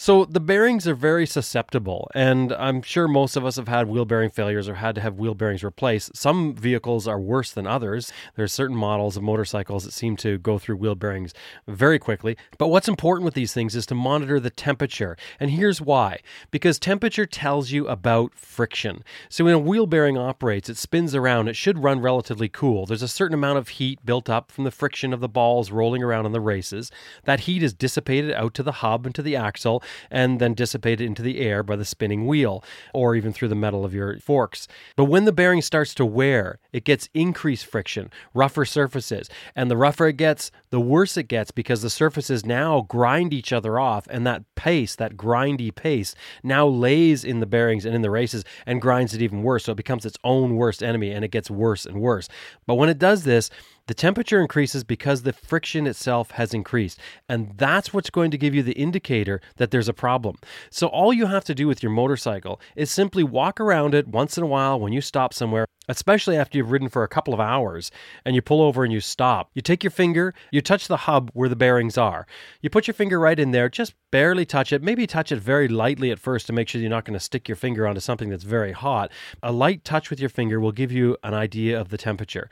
So 0.02 0.26
the 0.26 0.40
bearings 0.40 0.88
are 0.88 0.96
very 0.96 1.28
susceptible, 1.28 2.10
and 2.16 2.54
I'm 2.54 2.82
sure 2.82 3.08
most 3.08 3.36
of 3.36 3.46
us 3.46 3.58
have 3.58 3.68
had 3.68 3.88
wheel 3.88 4.04
bearing 4.04 4.32
failures 4.32 4.68
or 4.68 4.74
had 4.74 4.96
to 4.96 5.02
have 5.02 5.20
wheel 5.20 5.36
bearings 5.36 5.64
replaced. 5.64 6.18
Some 6.18 6.56
vehicles 6.56 7.08
are 7.08 7.20
worse 7.20 7.52
than 7.52 7.68
others. 7.68 8.12
There 8.36 8.44
are 8.44 8.48
certain 8.48 8.76
models 8.76 9.16
of 9.16 9.22
motorcycles 9.22 9.84
that 9.84 9.92
seem 9.94 10.18
to 10.18 10.40
go 10.40 10.58
through 10.58 10.78
wheel 10.78 10.96
bearings 10.96 11.36
very 11.68 12.00
quickly. 12.00 12.36
But 12.58 12.70
what's 12.70 12.88
important 12.88 13.26
with 13.26 13.36
these 13.36 13.54
things 13.54 13.76
is 13.76 13.86
to 13.86 13.94
monitor 13.94 14.40
the 14.40 14.50
temperature. 14.50 15.18
And 15.40 15.52
here's 15.52 15.80
why. 15.80 16.22
Because 16.50 16.80
temperature 16.80 17.28
tells 17.28 17.70
you 17.70 17.88
about 17.88 18.34
friction. 18.34 19.04
So 19.30 19.46
when 19.46 19.54
a 19.54 19.60
wheel 19.60 19.86
bearing 19.86 20.18
operates, 20.18 20.68
it 20.68 20.78
spins 20.78 21.14
around, 21.14 21.48
it 21.48 21.56
should 21.56 21.84
run 21.84 22.02
relatively 22.02 22.50
cool. 22.50 22.88
There's 22.88 23.04
a 23.04 23.08
certain 23.08 23.36
amount 23.36 23.60
of 23.60 23.68
heat 23.68 24.04
built 24.04 24.32
up 24.32 24.52
from 24.52 24.64
the 24.64 24.72
friction 24.72 25.14
of 25.14 25.20
the 25.20 25.30
balls 25.30 25.70
rolling 25.70 26.02
around 26.02 26.26
on 26.26 26.32
the 26.32 26.42
races. 26.42 26.90
That 27.26 27.42
heat 27.42 27.62
is 27.62 27.76
dissipated 27.76 28.34
out 28.34 28.56
to 28.56 28.64
the 28.64 28.72
hub 28.72 29.06
and 29.06 29.14
to 29.14 29.22
the 29.22 29.36
axle 29.36 29.84
and 30.10 30.40
then 30.40 30.54
dissipated 30.54 31.06
into 31.06 31.22
the 31.22 31.40
air 31.40 31.64
by 31.64 31.76
the 31.76 31.86
spinning 31.86 32.28
wheel 32.28 32.64
or 32.94 33.16
even 33.16 33.34
through 33.34 33.48
the 33.48 33.56
metal 33.56 33.86
of 33.86 33.94
your 33.94 34.18
forks. 34.20 34.68
But 34.96 35.06
when 35.06 35.26
the 35.26 35.32
bearing 35.32 35.62
starts 35.62 35.94
to 35.96 36.06
wear, 36.06 36.60
it 36.74 36.84
gets 36.84 37.10
increased 37.14 37.66
friction, 37.66 38.10
rougher 38.34 38.66
surfaces. 38.66 39.30
And 39.56 39.70
the 39.70 39.78
rougher 39.78 40.08
it 40.08 40.18
gets, 40.18 40.52
the 40.70 40.80
worse 40.80 41.18
it 41.18 41.28
gets 41.28 41.52
because 41.52 41.82
the 41.82 41.90
surfaces 41.90 42.46
now 42.46 42.82
grind 42.82 43.34
each 43.34 43.54
other 43.54 43.80
off. 43.80 44.08
And 44.10 44.26
that 44.28 44.44
pace, 44.62 44.96
that 44.96 45.18
grindy 45.18 45.74
pace, 45.74 46.14
now 46.44 46.68
lays 46.68 47.24
in 47.24 47.40
the 47.40 47.48
bearings 47.48 47.84
and 47.84 47.96
in 47.96 48.04
the 48.04 48.12
races 48.12 48.46
and 48.68 48.80
grinds 48.80 49.16
it 49.16 49.22
even 49.24 49.42
worse. 49.42 49.64
So 49.64 49.72
it 49.72 49.76
becomes 49.76 50.06
its 50.06 50.20
own 50.24 50.56
worst 50.56 50.84
enemy 50.84 51.10
and 51.10 51.26
it 51.26 51.32
gets 51.32 51.50
worse 51.50 51.84
and 51.84 52.00
worse. 52.00 52.30
But 52.68 52.76
when 52.76 52.88
it 52.88 53.00
does 53.00 53.24
this, 53.24 53.50
the 53.88 53.96
temperature 53.96 54.40
increases 54.40 54.84
because 54.84 55.24
the 55.24 55.34
friction 55.34 55.88
itself 55.88 56.30
has 56.32 56.54
increased. 56.54 57.00
And 57.28 57.58
that's 57.58 57.92
what's 57.92 58.12
going 58.12 58.30
to 58.30 58.38
give 58.38 58.54
you 58.54 58.62
the 58.62 58.74
indicator 58.74 59.42
that 59.58 59.72
there's 59.72 59.90
a 59.90 59.94
problem. 59.94 60.36
So, 60.70 60.86
all 60.88 61.12
you 61.12 61.26
have 61.26 61.44
to 61.46 61.56
do 61.56 61.68
with 61.68 61.82
your 61.82 61.92
motorcycle 61.92 62.62
is 62.76 62.92
simply 62.92 63.24
walk 63.24 63.60
around 63.60 63.96
it 63.96 64.08
once 64.08 64.38
in 64.38 64.44
a 64.44 64.48
while 64.48 64.80
when 64.80 64.94
you 64.94 65.02
stop 65.02 65.34
somewhere, 65.34 65.66
especially 65.88 66.38
after 66.38 66.58
you've 66.58 66.72
ridden 66.72 66.90
for 66.90 67.04
a 67.04 67.08
couple 67.08 67.34
of 67.34 67.40
hours 67.40 67.92
and 68.26 68.36
you 68.36 68.42
pull 68.42 68.62
over 68.62 68.84
and 68.84 68.94
you 68.94 69.02
stop. 69.02 69.50
You 69.54 69.62
take 69.62 69.84
your 69.84 69.92
finger, 69.92 70.34
you 70.52 70.62
touch 70.62 70.88
the 70.88 70.98
hub 70.98 71.32
where 71.34 71.50
the 71.50 71.56
bearings 71.56 71.98
are. 71.98 72.28
You 72.62 72.70
put 72.70 72.88
your 72.88 72.94
finger 72.94 73.20
right 73.20 73.40
in 73.40 73.52
there, 73.52 73.70
just 73.70 73.94
barely 74.12 74.46
touch 74.46 74.72
it, 74.72 74.84
maybe 74.84 75.08
touch 75.08 75.32
it 75.32 75.40
very 75.40 75.68
lightly 75.68 76.12
at 76.12 76.20
first 76.20 76.48
to 76.48 76.54
make 76.54 76.68
sure 76.68 76.82
you're 76.82 76.90
not 76.90 77.06
going 77.06 77.14
to 77.14 77.20
stick 77.20 77.48
your 77.48 77.56
finger 77.56 77.88
onto 77.88 78.02
something 78.02 78.30
that's 78.30 78.44
very 78.44 78.72
hot. 78.72 79.12
A 79.42 79.52
light 79.52 79.84
touch 79.84 80.10
with 80.10 80.20
your 80.20 80.30
finger 80.30 80.60
will 80.60 80.72
give 80.72 80.92
you 80.92 81.18
an 81.24 81.34
idea 81.34 81.80
of 81.80 81.90
the 81.90 81.98
temperature. 81.98 82.50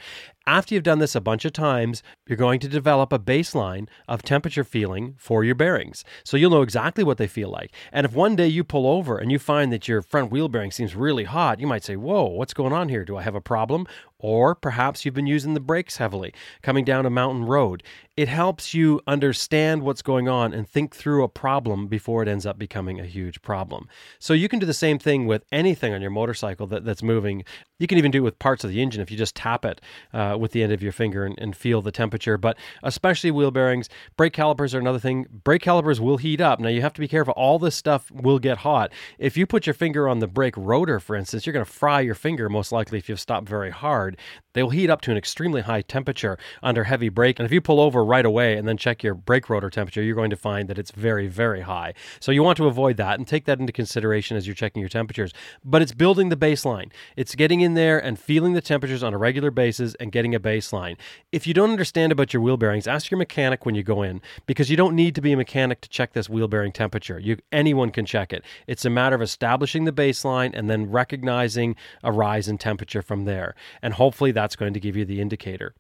After 0.50 0.74
you've 0.74 0.84
done 0.84 0.98
this 0.98 1.14
a 1.14 1.22
bunch 1.22 1.46
of 1.46 1.54
times, 1.54 2.02
you're 2.28 2.36
going 2.36 2.60
to 2.62 2.68
develop 2.68 3.14
a 3.14 3.20
baseline 3.20 3.88
of 4.08 4.24
temperature 4.24 4.64
feeling 4.64 5.14
for 5.16 5.44
your 5.44 5.54
bearings. 5.54 6.04
So 6.24 6.38
you'll 6.38 6.50
know 6.50 6.64
exactly 6.64 7.04
what 7.04 7.20
they 7.20 7.28
feel 7.28 7.52
like. 7.52 7.72
And 7.92 8.04
if 8.04 8.14
one 8.14 8.36
day 8.36 8.48
you 8.48 8.64
pull 8.64 8.88
over 8.88 9.20
and 9.20 9.32
you 9.32 9.38
find 9.38 9.72
that 9.72 9.88
your 9.88 10.02
front 10.02 10.32
wheel 10.32 10.50
bearing 10.50 10.72
seems 10.72 10.96
really 10.96 11.26
hot, 11.26 11.60
you 11.60 11.68
might 11.68 11.84
say, 11.84 11.98
Whoa, 11.98 12.26
what's 12.26 12.56
going 12.56 12.74
on 12.74 12.90
here? 12.90 13.06
Do 13.06 13.16
I 13.16 13.22
have 13.22 13.36
a 13.36 13.42
problem? 13.42 13.86
Or 14.20 14.54
perhaps 14.54 15.06
you've 15.06 15.14
been 15.14 15.28
using 15.28 15.54
the 15.54 15.60
brakes 15.60 15.98
heavily 15.98 16.34
coming 16.62 16.84
down 16.84 17.06
a 17.06 17.10
mountain 17.10 17.46
road. 17.46 17.84
It 18.18 18.28
helps 18.28 18.74
you 18.74 19.00
understand 19.08 19.84
what's 19.84 20.02
going 20.02 20.28
on 20.28 20.54
and 20.54 20.68
think 20.68 20.94
through 20.94 21.24
a 21.24 21.30
problem 21.30 21.88
before 21.88 22.22
it 22.22 22.28
ends 22.28 22.46
up 22.46 22.60
becoming 22.60 23.00
a 23.00 23.06
huge 23.06 23.42
problem. 23.42 23.88
So 24.20 24.34
you 24.34 24.50
can 24.50 24.60
do 24.60 24.66
the 24.66 24.74
same 24.74 25.00
thing 25.00 25.26
with 25.26 25.46
anything 25.54 25.94
on 25.94 26.02
your 26.02 26.12
motorcycle 26.12 26.68
that, 26.68 26.84
that's 26.84 27.02
moving. 27.02 27.46
You 27.78 27.88
can 27.88 27.98
even 27.98 28.12
do 28.12 28.18
it 28.18 28.22
with 28.24 28.38
parts 28.38 28.66
of 28.66 28.72
the 28.72 28.82
engine 28.82 29.02
if 29.02 29.10
you 29.10 29.16
just 29.16 29.36
tap 29.36 29.64
it 29.64 29.80
uh, 30.14 30.36
with 30.38 30.52
the 30.52 30.64
end 30.64 30.74
of 30.74 30.84
your 30.84 30.92
finger 30.92 31.24
and, 31.24 31.40
and 31.40 31.56
feel 31.56 31.82
the 31.82 31.94
temperature. 31.94 32.38
But 32.38 32.58
especially 32.84 33.32
wheel 33.32 33.52
bearings, 33.52 33.88
brake 34.18 34.34
calipers 34.34 34.76
are 34.76 34.80
another 34.80 35.00
thing. 35.00 35.26
Brake 35.46 35.62
calipers 35.62 36.02
will 36.02 36.18
heat 36.18 36.42
up. 36.42 36.60
Now 36.60 36.68
you 36.68 36.82
have 36.82 36.94
to 36.94 37.00
be 37.00 37.08
careful. 37.08 37.34
All 37.38 37.58
this 37.58 37.76
stuff 37.76 38.12
will 38.12 38.40
get 38.40 38.58
hot. 38.58 38.92
If 39.18 39.38
you 39.38 39.46
put 39.46 39.66
your 39.66 39.74
finger 39.74 40.10
on 40.10 40.20
the 40.20 40.28
brake 40.28 40.58
rotor, 40.58 41.00
for 41.00 41.16
instance, 41.16 41.46
you're 41.46 41.54
going 41.54 41.66
to 41.66 41.72
fry 41.72 42.02
your 42.02 42.16
finger 42.16 42.50
most 42.50 42.74
likely 42.74 42.98
if 42.98 43.08
you've 43.08 43.22
stopped 43.22 43.48
very 43.48 43.72
hard. 43.72 44.09
They 44.54 44.64
will 44.64 44.72
heat 44.72 44.90
up 44.90 45.02
to 45.02 45.12
an 45.12 45.18
extremely 45.18 45.62
high 45.62 45.82
temperature 45.82 46.38
under 46.64 46.86
heavy 46.86 47.10
brake. 47.10 47.40
And 47.40 47.46
if 47.46 47.52
you 47.52 47.62
pull 47.62 47.80
over 47.80 48.04
right 48.04 48.26
away 48.26 48.58
and 48.58 48.68
then 48.68 48.78
check 48.78 49.04
your 49.04 49.14
brake 49.14 49.50
rotor 49.50 49.70
temperature, 49.70 50.02
you're 50.02 50.16
going 50.16 50.30
to 50.30 50.36
find 50.36 50.68
that 50.70 50.80
it's 50.80 50.92
very, 50.92 51.28
very 51.28 51.62
high. 51.62 51.94
So 52.20 52.32
you 52.32 52.44
want 52.44 52.58
to 52.58 52.68
avoid 52.68 52.98
that 52.98 53.20
and 53.20 53.28
take 53.28 53.46
that 53.46 53.60
into 53.60 53.72
consideration 53.72 54.38
as 54.38 54.48
you're 54.48 54.56
checking 54.56 54.80
your 54.80 54.90
temperatures. 54.90 55.34
But 55.64 55.82
it's 55.82 55.94
building 55.94 56.30
the 56.30 56.38
baseline. 56.38 56.92
It's 57.16 57.36
getting 57.36 57.62
in 57.62 57.74
there 57.74 58.00
and 58.00 58.20
feeling 58.20 58.54
the 58.54 58.62
temperatures 58.62 59.04
on 59.04 59.14
a 59.14 59.18
regular 59.18 59.52
basis 59.52 59.96
and 60.00 60.12
getting 60.12 60.34
a 60.34 60.40
baseline. 60.40 60.98
If 61.32 61.46
you 61.46 61.54
don't 61.54 61.72
understand 61.72 62.12
about 62.12 62.34
your 62.34 62.42
wheel 62.42 62.58
bearings, 62.58 62.88
ask 62.88 63.12
your 63.12 63.18
mechanic 63.18 63.66
when 63.66 63.76
you 63.76 63.84
go 63.84 64.02
in 64.02 64.22
because 64.46 64.70
you 64.70 64.78
don't 64.78 64.96
need 64.96 65.16
to 65.16 65.22
be 65.22 65.32
a 65.32 65.38
mechanic 65.38 65.82
to 65.82 65.90
check 65.90 66.14
this 66.14 66.30
wheel 66.30 66.48
bearing 66.48 66.72
temperature. 66.72 67.20
You 67.20 67.38
anyone 67.52 67.92
can 67.92 68.06
check 68.06 68.34
it. 68.34 68.44
It's 68.68 68.86
a 68.86 68.90
matter 68.90 69.16
of 69.16 69.22
establishing 69.22 69.86
the 69.86 69.92
baseline 69.92 70.52
and 70.54 70.70
then 70.70 70.90
recognizing 70.90 71.76
a 72.04 72.12
rise 72.12 72.48
in 72.48 72.58
temperature 72.58 73.02
from 73.02 73.26
there. 73.26 73.56
And 73.82 73.94
hopefully 74.00 74.32
that's 74.32 74.56
going 74.56 74.74
to 74.74 74.80
give 74.80 74.96
you 74.96 75.06
the 75.06 75.22
indicator. 75.22 75.76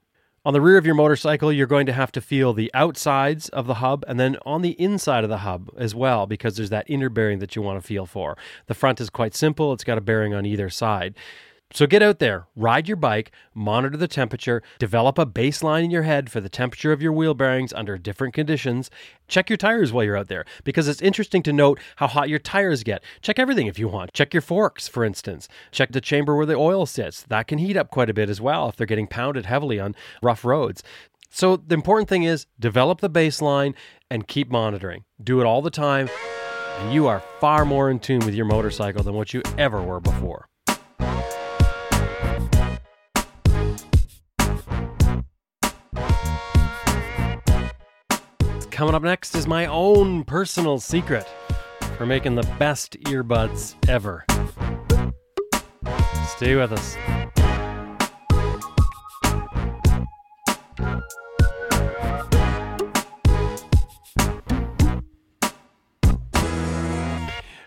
On 0.45 0.53
the 0.53 0.61
rear 0.61 0.77
of 0.77 0.85
your 0.85 0.95
motorcycle, 0.95 1.51
you're 1.51 1.67
going 1.67 1.85
to 1.85 1.93
have 1.93 2.11
to 2.13 2.21
feel 2.21 2.53
the 2.53 2.71
outsides 2.73 3.49
of 3.49 3.67
the 3.67 3.75
hub 3.75 4.05
and 4.07 4.19
then 4.19 4.37
on 4.45 4.61
the 4.61 4.79
inside 4.81 5.23
of 5.23 5.29
the 5.29 5.39
hub 5.39 5.69
as 5.77 5.93
well, 5.93 6.27
because 6.27 6.55
there's 6.55 6.69
that 6.69 6.89
inner 6.89 7.09
bearing 7.09 7.39
that 7.39 7.55
you 7.55 7.61
want 7.61 7.81
to 7.81 7.85
feel 7.85 8.05
for. 8.05 8.37
The 8.67 8.73
front 8.73 9.01
is 9.01 9.09
quite 9.09 9.35
simple, 9.35 9.73
it's 9.73 9.83
got 9.83 9.97
a 9.97 10.01
bearing 10.01 10.33
on 10.33 10.45
either 10.45 10.69
side. 10.69 11.15
So 11.71 11.85
get 11.85 12.01
out 12.01 12.17
there, 12.17 12.47
ride 12.55 12.87
your 12.87 12.97
bike, 12.97 13.31
monitor 13.53 13.95
the 13.95 14.07
temperature, 14.07 14.63
develop 14.79 15.19
a 15.19 15.25
baseline 15.25 15.83
in 15.83 15.91
your 15.91 16.01
head 16.01 16.31
for 16.31 16.41
the 16.41 16.49
temperature 16.49 16.91
of 16.91 16.99
your 16.99 17.13
wheel 17.13 17.35
bearings 17.35 17.73
under 17.73 17.95
different 17.95 18.33
conditions. 18.33 18.89
Check 19.27 19.51
your 19.51 19.57
tires 19.57 19.93
while 19.93 20.03
you're 20.03 20.17
out 20.17 20.29
there 20.29 20.45
because 20.63 20.87
it's 20.87 21.01
interesting 21.01 21.43
to 21.43 21.53
note 21.53 21.79
how 21.97 22.07
hot 22.07 22.27
your 22.27 22.39
tires 22.39 22.83
get. 22.83 23.03
Check 23.21 23.37
everything 23.37 23.67
if 23.67 23.77
you 23.77 23.87
want. 23.87 24.13
Check 24.13 24.33
your 24.33 24.41
forks, 24.41 24.87
for 24.87 25.05
instance. 25.05 25.47
Check 25.71 25.91
the 25.91 26.01
chamber 26.01 26.35
where 26.35 26.47
the 26.47 26.55
oil 26.55 26.87
sits. 26.87 27.21
That 27.29 27.47
can 27.47 27.59
heat 27.59 27.77
up 27.77 27.91
quite 27.91 28.09
a 28.09 28.15
bit 28.15 28.31
as 28.31 28.41
well 28.41 28.67
if 28.67 28.75
they're 28.75 28.87
getting 28.87 29.07
pounded 29.07 29.45
heavily 29.45 29.79
on 29.79 29.93
rough 30.23 30.43
roads. 30.43 30.81
So 31.29 31.55
the 31.55 31.75
important 31.75 32.09
thing 32.09 32.23
is 32.23 32.47
develop 32.59 32.99
the 32.99 33.11
baseline 33.11 33.75
and 34.09 34.27
keep 34.27 34.49
monitoring. 34.49 35.03
Do 35.23 35.39
it 35.39 35.45
all 35.45 35.61
the 35.61 35.69
time, 35.69 36.09
and 36.79 36.91
you 36.91 37.05
are 37.05 37.21
far 37.39 37.63
more 37.63 37.91
in 37.91 37.99
tune 37.99 38.25
with 38.25 38.33
your 38.33 38.47
motorcycle 38.47 39.03
than 39.03 39.13
what 39.13 39.35
you 39.35 39.43
ever 39.59 39.83
were 39.83 39.99
before. 39.99 40.47
Coming 48.79 48.95
up 48.95 49.03
next 49.03 49.35
is 49.35 49.45
my 49.45 49.65
own 49.65 50.23
personal 50.23 50.79
secret 50.79 51.27
for 51.97 52.05
making 52.05 52.35
the 52.35 52.43
best 52.57 52.97
earbuds 53.01 53.75
ever. 53.89 54.23
Stay 56.37 56.55
with 56.55 56.71
us. 56.71 56.95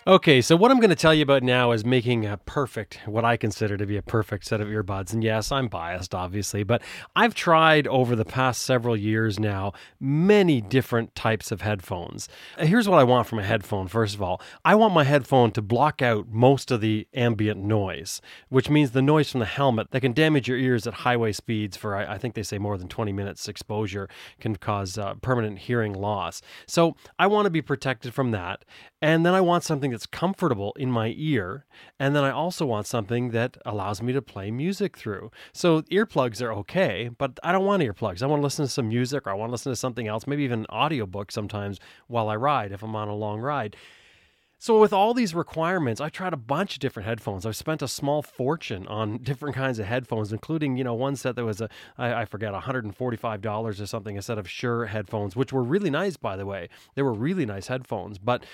Okay, 0.05 0.41
so 0.41 0.57
what 0.57 0.73
I'm 0.73 0.81
going 0.81 0.91
to 0.91 0.97
tell 0.97 1.15
you 1.15 1.23
about 1.23 1.45
now 1.45 1.71
is 1.71 1.85
making 1.85 2.27
a 2.27 2.37
perfect, 2.37 2.99
what 3.07 3.25
I 3.25 3.37
consider 3.37 3.77
to 3.77 3.87
be 3.87 3.97
a 3.97 4.03
perfect 4.03 4.45
set 4.45 4.61
of 4.61 4.67
earbuds. 4.67 5.13
And 5.13 5.23
yes, 5.23 5.53
I'm 5.53 5.69
biased, 5.69 6.13
obviously, 6.13 6.65
but 6.65 6.83
I've 7.15 7.37
tried 7.37 7.87
over 7.87 8.17
the 8.17 8.25
past 8.25 8.63
several 8.63 8.97
years 8.97 9.39
now 9.39 9.73
many 10.01 10.61
different 10.61 11.15
types 11.15 11.53
of 11.53 11.61
headphones. 11.61 12.29
Here's 12.59 12.89
what 12.89 12.99
I 12.99 13.05
want 13.05 13.29
from 13.29 13.39
a 13.39 13.45
headphone, 13.45 13.87
first 13.87 14.17
of 14.17 14.23
all 14.23 14.41
I 14.65 14.75
want 14.75 14.93
my 14.93 15.05
headphone 15.05 15.53
to 15.53 15.63
block 15.63 16.03
out 16.03 16.27
most 16.29 16.73
of 16.73 16.81
the 16.81 17.07
ambient 17.15 17.63
noise, 17.63 18.21
which 18.49 18.69
means 18.69 18.91
the 18.91 19.03
noise 19.03 19.31
from 19.31 19.39
the 19.39 19.47
helmet 19.47 19.93
that 19.93 20.01
can 20.01 20.13
damage 20.13 20.49
your 20.49 20.59
ears 20.59 20.85
at 20.85 20.95
highway 20.95 21.31
speeds 21.31 21.77
for, 21.77 21.95
I 21.95 22.19
think 22.19 22.35
they 22.35 22.43
say, 22.43 22.59
more 22.59 22.77
than 22.77 22.89
20 22.89 23.13
minutes 23.13 23.47
exposure 23.47 24.09
can 24.41 24.57
cause 24.57 24.99
uh, 24.99 25.15
permanent 25.23 25.61
hearing 25.61 25.93
loss. 25.93 26.43
So 26.67 26.97
I 27.21 27.29
want 27.29 27.47
to 27.47 27.51
be 27.51 27.63
protected 27.63 28.13
from 28.13 28.33
that. 28.33 28.65
And 29.01 29.27
then 29.27 29.35
I 29.35 29.41
want 29.41 29.65
something 29.65 29.92
that's 29.93 30.07
comfortable 30.07 30.73
in 30.77 30.91
my 30.91 31.15
ear. 31.17 31.65
And 31.99 32.17
then 32.17 32.25
I 32.25 32.31
also 32.31 32.67
want 32.67 32.87
something 32.87 33.31
that 33.31 33.57
allows 33.65 34.03
me 34.03 34.13
to 34.13 34.21
play 34.21 34.51
music 34.51 34.97
through. 34.97 35.31
So 35.53 35.83
earplugs 35.83 36.43
are 36.43 36.53
okay, 36.55 37.11
but 37.17 37.39
I 37.45 37.53
don't 37.53 37.65
want 37.65 37.83
earplugs. 37.83 38.23
I 38.23 38.27
want 38.27 38.41
to 38.41 38.45
listen 38.45 38.65
to 38.65 38.71
some 38.71 38.89
music 38.89 39.27
or 39.27 39.31
I 39.31 39.35
want 39.35 39.51
to 39.51 39.53
listen 39.53 39.73
to 39.73 39.77
something 39.77 40.09
else, 40.09 40.27
maybe 40.27 40.43
even 40.43 40.61
an 40.61 40.67
audiobook 40.67 41.31
sometimes 41.31 41.79
while 42.09 42.29
I 42.29 42.37
ride 42.37 42.73
if 42.73 42.83
I'm 42.83 42.97
on 42.97 43.09
a 43.09 43.15
long 43.15 43.41
ride. 43.41 43.77
So 44.63 44.79
with 44.79 44.93
all 44.93 45.13
these 45.13 45.35
requirements, 45.35 46.01
I 46.01 46.09
tried 46.09 46.33
a 46.33 46.37
bunch 46.37 46.75
of 46.75 46.79
different 46.79 47.09
headphones. 47.09 47.45
I've 47.45 47.57
spent 47.57 47.83
a 47.83 47.89
small 47.89 48.23
fortune 48.23 48.87
on 48.87 49.19
different 49.25 49.57
kinds 49.57 49.81
of 49.81 49.87
headphones, 49.87 50.33
including 50.33 50.77
you 50.77 50.85
know 50.85 50.95
one 50.95 51.17
set 51.17 51.35
that 51.35 51.45
was 51.45 51.61
a 51.61 51.69
I, 51.99 52.15
I 52.15 52.25
forget 52.27 52.53
145 52.53 53.41
dollars 53.41 53.81
or 53.81 53.87
something, 53.89 54.17
a 54.17 54.23
set 54.23 54.39
of 54.39 54.49
Shure 54.49 54.87
headphones, 54.87 55.35
which 55.35 55.53
were 55.53 55.65
really 55.65 55.91
nice 55.91 56.17
by 56.17 56.37
the 56.37 56.47
way. 56.47 56.69
They 56.95 57.03
were 57.03 57.13
really 57.13 57.45
nice 57.45 57.67
headphones, 57.67 58.19
but 58.19 58.45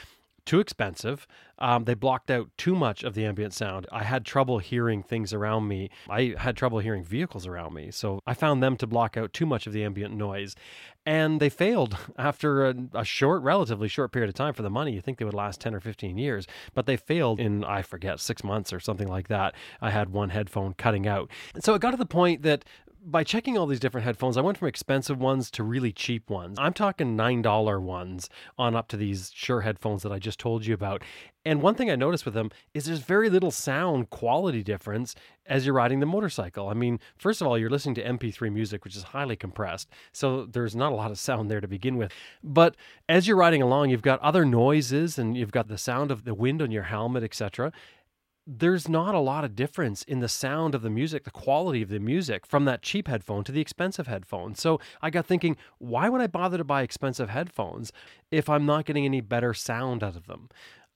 too 0.49 0.61
expensive. 0.61 1.27
Um, 1.59 1.85
they 1.85 1.93
blocked 1.93 2.31
out 2.31 2.49
too 2.57 2.75
much 2.75 3.05
of 3.05 3.13
the 3.13 3.27
ambient 3.27 3.53
sound. 3.53 3.87
I 3.93 4.03
had 4.03 4.25
trouble 4.25 4.61
hearing 4.61 5.03
things 5.03 5.35
around 5.35 5.69
me. 5.69 5.91
I 6.09 6.37
had 6.39 6.57
trouble 6.57 6.79
hearing 6.79 7.05
vehicles 7.05 7.47
around 7.47 7.75
me. 7.75 7.91
So 7.91 8.23
I 8.27 8.33
found 8.33 8.63
them 8.63 8.77
to 8.79 8.87
block 8.87 9.19
out 9.19 9.35
too 9.35 9.45
much 9.45 9.67
of 9.67 9.75
the 9.75 9.85
ambient 9.85 10.15
noise. 10.15 10.57
And 11.05 11.39
they 11.39 11.51
failed 11.51 11.99
after 12.19 12.67
a, 12.67 12.75
a 12.95 13.05
short, 13.05 13.43
relatively 13.43 13.89
short 13.89 14.11
period 14.11 14.31
of 14.31 14.35
time 14.35 14.55
for 14.55 14.63
the 14.63 14.71
money. 14.71 14.93
You 14.93 15.03
think 15.03 15.19
they 15.19 15.27
would 15.27 15.35
last 15.35 15.61
10 15.61 15.75
or 15.75 15.81
15 15.81 16.17
years, 16.17 16.47
but 16.73 16.87
they 16.87 16.97
failed 16.97 17.41
in, 17.41 17.63
I 17.63 17.83
forget, 17.83 18.19
six 18.19 18.43
months 18.43 18.73
or 18.73 18.81
something 18.81 19.09
like 19.09 19.29
that. 19.29 19.55
I 19.83 19.91
had 19.91 20.09
one 20.09 20.31
headphone 20.31 20.73
cutting 20.73 21.07
out. 21.07 21.31
So 21.61 21.75
it 21.75 21.83
got 21.83 21.91
to 21.91 21.99
the 21.99 22.07
point 22.07 22.41
that 22.43 22.65
by 23.05 23.25
checking 23.25 23.57
all 23.57 23.67
these 23.67 23.81
different 23.81 24.05
headphones, 24.05 24.37
I 24.37 24.41
went 24.41 24.59
from 24.59 24.69
expensive 24.69 25.19
ones 25.19 25.51
to 25.53 25.63
really 25.63 25.93
cheap 25.93 26.29
ones. 26.29 26.59
I'm 26.61 26.73
talking 26.73 27.17
$9 27.17 27.83
ones 27.83 28.29
on 28.59 28.75
up 28.75 28.89
to 28.89 28.97
these 28.97 29.31
Shure 29.35 29.63
headphones 29.63 30.03
that 30.03 30.13
I 30.13 30.19
just 30.19 30.39
told 30.39 30.67
you 30.67 30.75
about. 30.75 31.03
And 31.45 31.63
one 31.63 31.75
thing 31.75 31.91
I 31.91 31.97
noticed 31.97 32.25
with 32.25 32.35
them 32.35 32.51
is 32.75 32.85
there's 32.85 32.99
very 32.99 33.31
little 33.31 33.51
sound 33.51 34.11
quality 34.11 34.63
difference 34.63 35.15
as 35.47 35.65
you're 35.65 35.75
riding 35.75 36.01
the 36.01 36.07
motorcycle. 36.07 36.69
I 36.69 36.75
mean, 36.75 37.01
first 37.17 37.41
of 37.41 37.47
all, 37.47 37.57
you're 37.57 37.71
listening 37.71 37.95
to 37.97 38.05
MP3 38.05 38.53
music, 38.53 38.85
which 38.85 38.97
is 38.97 39.05
highly 39.05 39.37
compressed. 39.37 39.89
So 40.13 40.45
there's 40.45 40.77
not 40.77 40.93
a 40.93 40.97
lot 40.97 41.11
of 41.11 41.19
sound 41.19 41.51
there 41.51 41.61
to 41.61 41.69
begin 41.69 41.97
with. 41.97 42.13
But 42.43 42.77
as 43.09 43.27
you're 43.27 43.37
riding 43.37 43.63
along, 43.63 43.91
you've 43.91 44.03
got 44.03 44.21
other 44.21 44.45
noises 44.45 45.19
and 45.19 45.37
you've 45.37 45.53
got 45.53 45.69
the 45.69 45.79
sound 45.79 46.11
of 46.11 46.25
the 46.25 46.35
wind 46.35 46.61
on 46.61 46.71
your 46.71 46.85
helmet, 46.85 47.23
etc 47.23 47.73
there's 48.51 48.89
not 48.89 49.15
a 49.15 49.19
lot 49.19 49.45
of 49.45 49.55
difference 49.55 50.03
in 50.05 50.21
the 50.21 50.29
sound 50.29 50.75
of 50.75 50.81
the 50.81 50.89
music, 50.89 51.25
the 51.25 51.31
quality 51.31 51.83
of 51.83 51.91
the 51.91 51.99
music 51.99 52.47
from 52.47 52.65
that 52.65 52.81
cheap 52.81 53.07
headphone 53.07 53.45
to 53.45 53.53
the 53.53 53.61
expensive 53.61 54.07
headphone. 54.07 54.55
So 54.55 54.81
I 55.03 55.11
got 55.11 55.27
thinking, 55.27 55.59
why 55.77 56.09
would 56.09 56.23
I 56.23 56.29
bother 56.29 56.57
to 56.57 56.65
buy 56.65 56.81
expensive 56.81 57.29
headphones 57.29 57.93
if 58.31 58.49
I'm 58.49 58.65
not 58.65 58.87
getting 58.87 59.05
any 59.05 59.21
better 59.21 59.53
sound 59.53 60.03
out 60.03 60.17
of 60.17 60.27
them? 60.27 60.49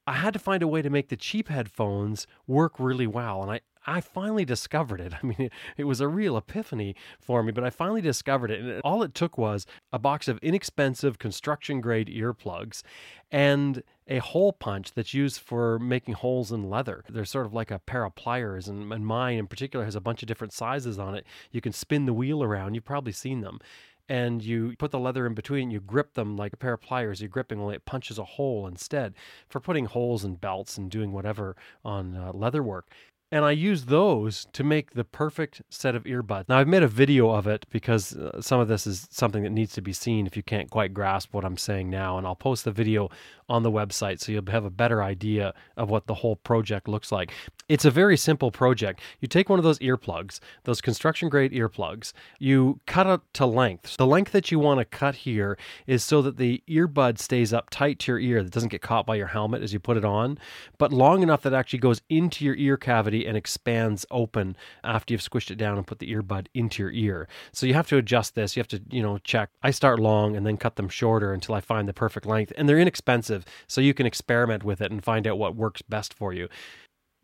I 0.07 0.15
had 0.15 0.33
to 0.33 0.38
find 0.38 0.62
a 0.62 0.69
way 0.69 0.81
to 0.81 0.88
make 0.88 1.11
the 1.11 1.17
cheap 1.17 1.49
headphones 1.49 2.27
work 2.47 2.81
really 2.81 3.07
well. 3.07 3.43
And 3.43 3.53
I, 3.53 3.61
I 3.87 4.01
finally 4.01 4.45
discovered 4.45 5.01
it. 5.01 5.12
I 5.23 5.27
mean, 5.27 5.37
it, 5.38 5.53
it, 5.77 5.85
was 5.85 6.01
a 6.01 6.09
real 6.09 6.37
epiphany 6.37 6.95
for 7.21 7.42
me, 7.42 7.53
but 7.53 7.64
I 7.64 7.71
finally 7.71 8.01
discovered 8.01 8.51
it. 8.51 8.61
And 8.61 8.81
all 8.83 9.03
it 9.03 9.14
took 9.14 9.37
was 9.37 9.66
a 9.92 9.99
box 9.99 10.29
of 10.29 10.38
inexpensive 10.38 11.18
construction 11.18 11.81
grade 11.81 12.09
earplugs 12.09 12.83
and 13.31 13.83
a 14.09 14.18
hole 14.18 14.53
punch 14.53 14.92
that's 14.92 15.14
used 15.14 15.40
for 15.40 15.79
making 15.79 16.14
holes 16.14 16.53
in 16.53 16.68
leather. 16.68 17.05
They're 17.09 17.25
sort 17.25 17.47
of 17.47 17.55
like 17.55 17.71
a 17.71 17.79
pair 17.79 18.05
of 18.05 18.14
pliers, 18.14 18.68
and, 18.68 18.92
and 18.92 19.07
mine 19.07 19.38
in 19.38 19.47
particular 19.47 19.85
has 19.85 19.95
a 19.95 20.01
bunch 20.01 20.23
of 20.23 20.29
different 20.29 20.53
sizes 20.53 20.99
on 20.99 21.14
it. 21.14 21.27
You 21.51 21.61
can 21.61 21.73
spin 21.73 22.07
the 22.07 22.12
wheel 22.12 22.42
around. 22.42 22.75
You've 22.75 22.85
probably 22.85 23.12
seen 23.12 23.40
them 23.40 23.61
and 24.09 24.42
you 24.42 24.75
put 24.79 24.90
the 24.90 24.99
leather 24.99 25.27
in 25.27 25.35
between, 25.35 25.71
you 25.71 25.81
grip 25.81 26.14
them 26.14 26.37
like 26.37 26.53
a 26.53 26.57
pair 26.57 26.75
of 26.75 26.81
pliers 26.81 27.21
you're 27.21 27.29
gripping, 27.29 27.61
only 27.61 27.77
it 27.77 27.85
punches 27.85 28.18
a 28.18 28.25
hole 28.25 28.66
instead 28.66 29.14
for 29.49 29.61
putting 29.61 29.87
holes 29.87 30.25
in 30.25 30.35
belts 30.35 30.77
and 30.77 30.90
doing 30.90 31.12
whatever 31.12 31.57
on 31.85 32.16
uh, 32.16 32.33
leather 32.33 32.62
work 32.62 32.90
and 33.33 33.47
I 33.47 33.53
use 33.53 33.87
those 33.87 34.47
to 34.53 34.62
make 34.62 34.92
the 34.92 35.05
perfect 35.05 35.62
set 35.71 35.95
of 35.95 36.05
earbuds. 36.05 36.51
Now, 36.51 36.59
I've 36.59 36.68
made 36.68 36.83
a 36.83 36.88
video 36.88 37.31
of 37.31 37.47
it 37.47 37.64
because 37.71 38.14
uh, 38.14 38.42
some 38.42 38.61
of 38.61 38.68
this 38.68 38.87
is 38.87 39.09
something 39.11 39.42
that 39.42 39.51
needs 39.51 39.73
to 39.73 39.81
be 39.81 39.95
seen 39.95 40.27
if 40.27 40.37
you 40.37 40.42
can't 40.42 40.68
quite 40.68 40.92
grasp 40.92 41.33
what 41.33 41.42
I'm 41.42 41.57
saying 41.57 41.88
now, 41.88 42.18
and 42.18 42.27
I'll 42.27 42.37
post 42.37 42.66
the 42.66 42.71
video 42.71 43.09
on 43.49 43.62
the 43.62 43.71
website 43.71 44.21
so 44.21 44.33
you'll 44.33 44.45
have 44.51 44.66
a 44.66 44.71
better 44.71 45.03
idea 45.03 45.55
of 45.79 45.88
what 45.88 46.07
the 46.07 46.14
whole 46.14 46.37
project 46.37 46.88
looks 46.88 47.11
like. 47.11 47.33
It's 47.68 47.85
a 47.85 47.90
very 47.90 48.16
simple 48.16 48.51
project. 48.51 49.01
You 49.20 49.29
take 49.29 49.48
one 49.48 49.59
of 49.59 49.64
those 49.64 49.79
earplugs, 49.79 50.40
those 50.64 50.81
construction 50.81 51.29
grade 51.29 51.53
earplugs, 51.53 52.12
you 52.38 52.81
cut 52.87 53.07
it 53.07 53.20
to 53.35 53.46
length. 53.46 53.96
The 53.96 54.07
length 54.07 54.33
that 54.33 54.51
you 54.51 54.59
want 54.59 54.79
to 54.81 54.85
cut 54.85 55.14
here 55.14 55.57
is 55.87 56.03
so 56.03 56.22
that 56.22 56.37
the 56.37 56.62
earbud 56.68 57.18
stays 57.18 57.53
up 57.53 57.70
tight 57.70 57.98
to 58.01 58.12
your 58.12 58.18
ear, 58.18 58.42
that 58.42 58.53
doesn't 58.53 58.70
get 58.70 58.83
caught 58.83 59.07
by 59.07 59.14
your 59.14 59.29
helmet 59.29 59.62
as 59.62 59.72
you 59.72 59.79
put 59.79 59.96
it 59.96 60.05
on, 60.05 60.38
but 60.79 60.92
long 60.92 61.22
enough 61.22 61.42
that 61.42 61.55
actually 61.55 61.79
goes 61.79 62.03
into 62.09 62.44
your 62.44 62.57
ear 62.57 62.77
cavity 62.77 63.27
and 63.27 63.37
expands 63.37 64.05
open 64.11 64.57
after 64.83 65.14
you've 65.14 65.22
squished 65.22 65.51
it 65.51 65.57
down 65.57 65.77
and 65.77 65.87
put 65.87 66.01
the 66.01 66.12
earbud 66.12 66.46
into 66.55 66.83
your 66.83 66.92
ear. 66.92 67.29
So 67.53 67.66
you 67.66 67.75
have 67.75 67.88
to 67.88 67.96
adjust 67.96 68.35
this. 68.35 68.57
You 68.57 68.61
have 68.61 68.68
to, 68.68 68.83
you 68.90 69.03
know, 69.03 69.18
check. 69.18 69.51
I 69.62 69.70
start 69.70 69.98
long 70.01 70.37
and 70.37 70.46
then 70.46 70.57
cut 70.57 70.77
them 70.77 70.88
shorter 70.88 71.33
until 71.33 71.55
I 71.55 71.61
find 71.61 71.88
the 71.88 71.94
perfect 71.94 72.27
length. 72.27 72.53
And 72.57 72.68
they're 72.68 72.79
inexpensive, 72.79 73.44
so 73.66 73.81
you 73.81 73.94
can 73.94 74.07
experiment 74.07 74.64
with 74.64 74.81
it 74.81 74.90
and 74.90 75.03
find 75.03 75.27
out 75.27 75.38
what 75.38 75.55
works 75.55 75.83
best 75.83 76.12
for 76.12 76.33
you 76.33 76.48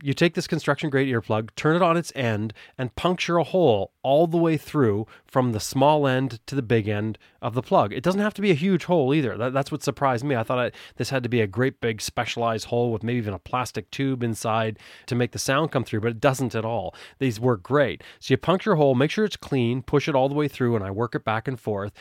you 0.02 0.14
take 0.14 0.34
this 0.34 0.46
construction 0.46 0.90
grade 0.90 1.08
earplug, 1.08 1.50
turn 1.56 1.74
it 1.74 1.82
on 1.82 1.96
its 1.96 2.12
end, 2.14 2.52
and 2.76 2.94
puncture 2.94 3.38
a 3.38 3.44
hole 3.44 3.92
all 4.02 4.26
the 4.26 4.36
way 4.36 4.56
through 4.56 5.06
from 5.26 5.52
the 5.52 5.60
small 5.60 6.06
end 6.06 6.40
to 6.46 6.54
the 6.54 6.62
big 6.62 6.88
end 6.88 7.18
of 7.42 7.54
the 7.54 7.62
plug. 7.62 7.92
It 7.92 8.02
doesn't 8.02 8.20
have 8.20 8.34
to 8.34 8.42
be 8.42 8.50
a 8.50 8.54
huge 8.54 8.84
hole 8.84 9.12
either. 9.12 9.36
That, 9.36 9.52
that's 9.52 9.72
what 9.72 9.82
surprised 9.82 10.24
me. 10.24 10.36
I 10.36 10.44
thought 10.44 10.58
I, 10.58 10.72
this 10.96 11.10
had 11.10 11.22
to 11.24 11.28
be 11.28 11.40
a 11.40 11.46
great 11.46 11.80
big 11.80 12.00
specialized 12.00 12.66
hole 12.66 12.92
with 12.92 13.02
maybe 13.02 13.18
even 13.18 13.34
a 13.34 13.38
plastic 13.38 13.90
tube 13.90 14.22
inside 14.22 14.78
to 15.06 15.14
make 15.14 15.32
the 15.32 15.38
sound 15.38 15.72
come 15.72 15.84
through, 15.84 16.00
but 16.00 16.10
it 16.10 16.20
doesn't 16.20 16.54
at 16.54 16.64
all. 16.64 16.94
These 17.18 17.40
work 17.40 17.62
great. 17.62 18.02
So 18.20 18.34
you 18.34 18.38
puncture 18.38 18.72
a 18.72 18.76
hole, 18.76 18.94
make 18.94 19.10
sure 19.10 19.24
it's 19.24 19.36
clean, 19.36 19.82
push 19.82 20.08
it 20.08 20.14
all 20.14 20.28
the 20.28 20.34
way 20.34 20.48
through, 20.48 20.76
and 20.76 20.84
I 20.84 20.90
work 20.90 21.14
it 21.14 21.24
back 21.24 21.48
and 21.48 21.58
forth. 21.58 21.92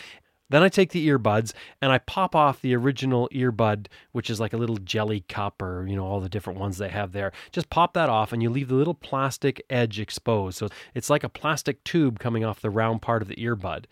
Then 0.49 0.63
I 0.63 0.69
take 0.69 0.91
the 0.91 1.07
earbuds 1.07 1.53
and 1.81 1.91
I 1.91 1.97
pop 1.97 2.35
off 2.35 2.61
the 2.61 2.75
original 2.75 3.27
earbud, 3.33 3.87
which 4.13 4.29
is 4.29 4.39
like 4.39 4.53
a 4.53 4.57
little 4.57 4.77
jelly 4.77 5.21
cup 5.27 5.61
or, 5.61 5.85
you 5.87 5.95
know, 5.95 6.05
all 6.05 6.21
the 6.21 6.29
different 6.29 6.59
ones 6.59 6.77
they 6.77 6.89
have 6.89 7.11
there. 7.11 7.33
Just 7.51 7.69
pop 7.69 7.93
that 7.93 8.09
off 8.09 8.31
and 8.31 8.41
you 8.41 8.49
leave 8.49 8.69
the 8.69 8.75
little 8.75 8.93
plastic 8.93 9.61
edge 9.69 9.99
exposed. 9.99 10.57
So 10.57 10.69
it's 10.93 11.09
like 11.09 11.23
a 11.23 11.29
plastic 11.29 11.83
tube 11.83 12.19
coming 12.19 12.45
off 12.45 12.61
the 12.61 12.69
round 12.69 13.01
part 13.01 13.21
of 13.21 13.27
the 13.27 13.35
earbud. 13.35 13.85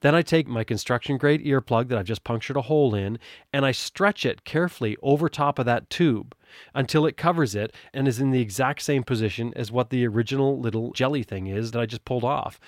Then 0.00 0.14
I 0.14 0.22
take 0.22 0.48
my 0.48 0.64
construction 0.64 1.16
grade 1.16 1.44
earplug 1.44 1.88
that 1.88 1.98
I've 1.98 2.04
just 2.04 2.24
punctured 2.24 2.56
a 2.56 2.62
hole 2.62 2.94
in 2.94 3.18
and 3.52 3.64
I 3.64 3.72
stretch 3.72 4.26
it 4.26 4.44
carefully 4.44 4.96
over 5.02 5.28
top 5.28 5.58
of 5.58 5.66
that 5.66 5.88
tube 5.88 6.34
until 6.74 7.06
it 7.06 7.16
covers 7.16 7.54
it 7.54 7.74
and 7.94 8.06
is 8.06 8.20
in 8.20 8.30
the 8.30 8.40
exact 8.40 8.82
same 8.82 9.02
position 9.02 9.52
as 9.56 9.72
what 9.72 9.88
the 9.88 10.06
original 10.06 10.60
little 10.60 10.92
jelly 10.92 11.22
thing 11.22 11.46
is 11.46 11.70
that 11.70 11.80
I 11.80 11.86
just 11.86 12.04
pulled 12.04 12.24
off. 12.24 12.60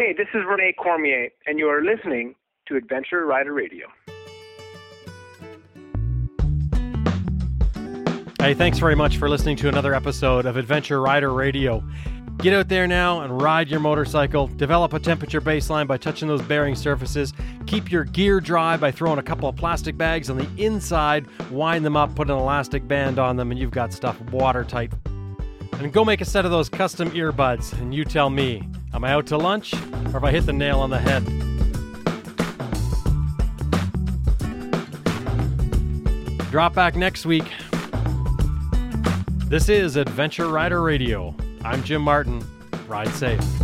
Hey, 0.00 0.14
this 0.14 0.28
is 0.32 0.46
Renee 0.48 0.72
Cormier, 0.82 1.28
and 1.44 1.58
you 1.58 1.68
are 1.68 1.84
listening 1.84 2.34
to 2.66 2.76
Adventure 2.76 3.26
Rider 3.26 3.52
Radio. 3.52 3.86
Hey, 8.40 8.54
thanks 8.54 8.78
very 8.78 8.94
much 8.94 9.18
for 9.18 9.28
listening 9.28 9.56
to 9.58 9.68
another 9.68 9.94
episode 9.94 10.46
of 10.46 10.56
Adventure 10.56 11.02
Rider 11.02 11.34
Radio. 11.34 11.84
Get 12.38 12.54
out 12.54 12.68
there 12.70 12.86
now 12.86 13.20
and 13.20 13.42
ride 13.42 13.68
your 13.68 13.80
motorcycle. 13.80 14.46
Develop 14.46 14.94
a 14.94 14.98
temperature 14.98 15.42
baseline 15.42 15.86
by 15.86 15.98
touching 15.98 16.28
those 16.28 16.40
bearing 16.40 16.76
surfaces. 16.76 17.34
Keep 17.66 17.92
your 17.92 18.04
gear 18.04 18.40
dry 18.40 18.78
by 18.78 18.90
throwing 18.90 19.18
a 19.18 19.22
couple 19.22 19.50
of 19.50 19.56
plastic 19.56 19.98
bags 19.98 20.30
on 20.30 20.38
the 20.38 20.48
inside. 20.56 21.26
Wind 21.50 21.84
them 21.84 21.98
up, 21.98 22.14
put 22.14 22.30
an 22.30 22.38
elastic 22.38 22.88
band 22.88 23.18
on 23.18 23.36
them, 23.36 23.50
and 23.50 23.60
you've 23.60 23.70
got 23.70 23.92
stuff 23.92 24.18
watertight. 24.30 24.94
And 25.74 25.92
go 25.92 26.06
make 26.06 26.22
a 26.22 26.24
set 26.24 26.46
of 26.46 26.50
those 26.50 26.70
custom 26.70 27.10
earbuds, 27.10 27.78
and 27.78 27.94
you 27.94 28.06
tell 28.06 28.30
me 28.30 28.66
am 28.92 29.04
I 29.04 29.12
out 29.12 29.26
to 29.28 29.36
lunch 29.36 29.74
or 29.74 30.12
have 30.12 30.24
I 30.24 30.30
hit 30.30 30.46
the 30.46 30.52
nail 30.52 30.80
on 30.80 30.90
the 30.90 30.98
head? 30.98 31.24
Drop 36.50 36.74
back 36.74 36.96
next 36.96 37.26
week. 37.26 37.44
This 39.46 39.68
is 39.68 39.96
Adventure 39.96 40.48
Rider 40.48 40.82
Radio. 40.82 41.34
I'm 41.64 41.82
Jim 41.84 42.02
Martin. 42.02 42.42
Ride 42.88 43.08
safe. 43.08 43.59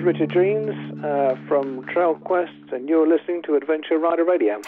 Is 0.00 0.06
Richard 0.06 0.30
Dreams 0.30 0.70
uh, 1.04 1.34
from 1.48 1.84
Trail 1.86 2.14
Quest, 2.14 2.72
and 2.72 2.88
you're 2.88 3.06
listening 3.06 3.42
to 3.42 3.54
Adventure 3.56 3.98
Rider 3.98 4.24
Radio. 4.24 4.60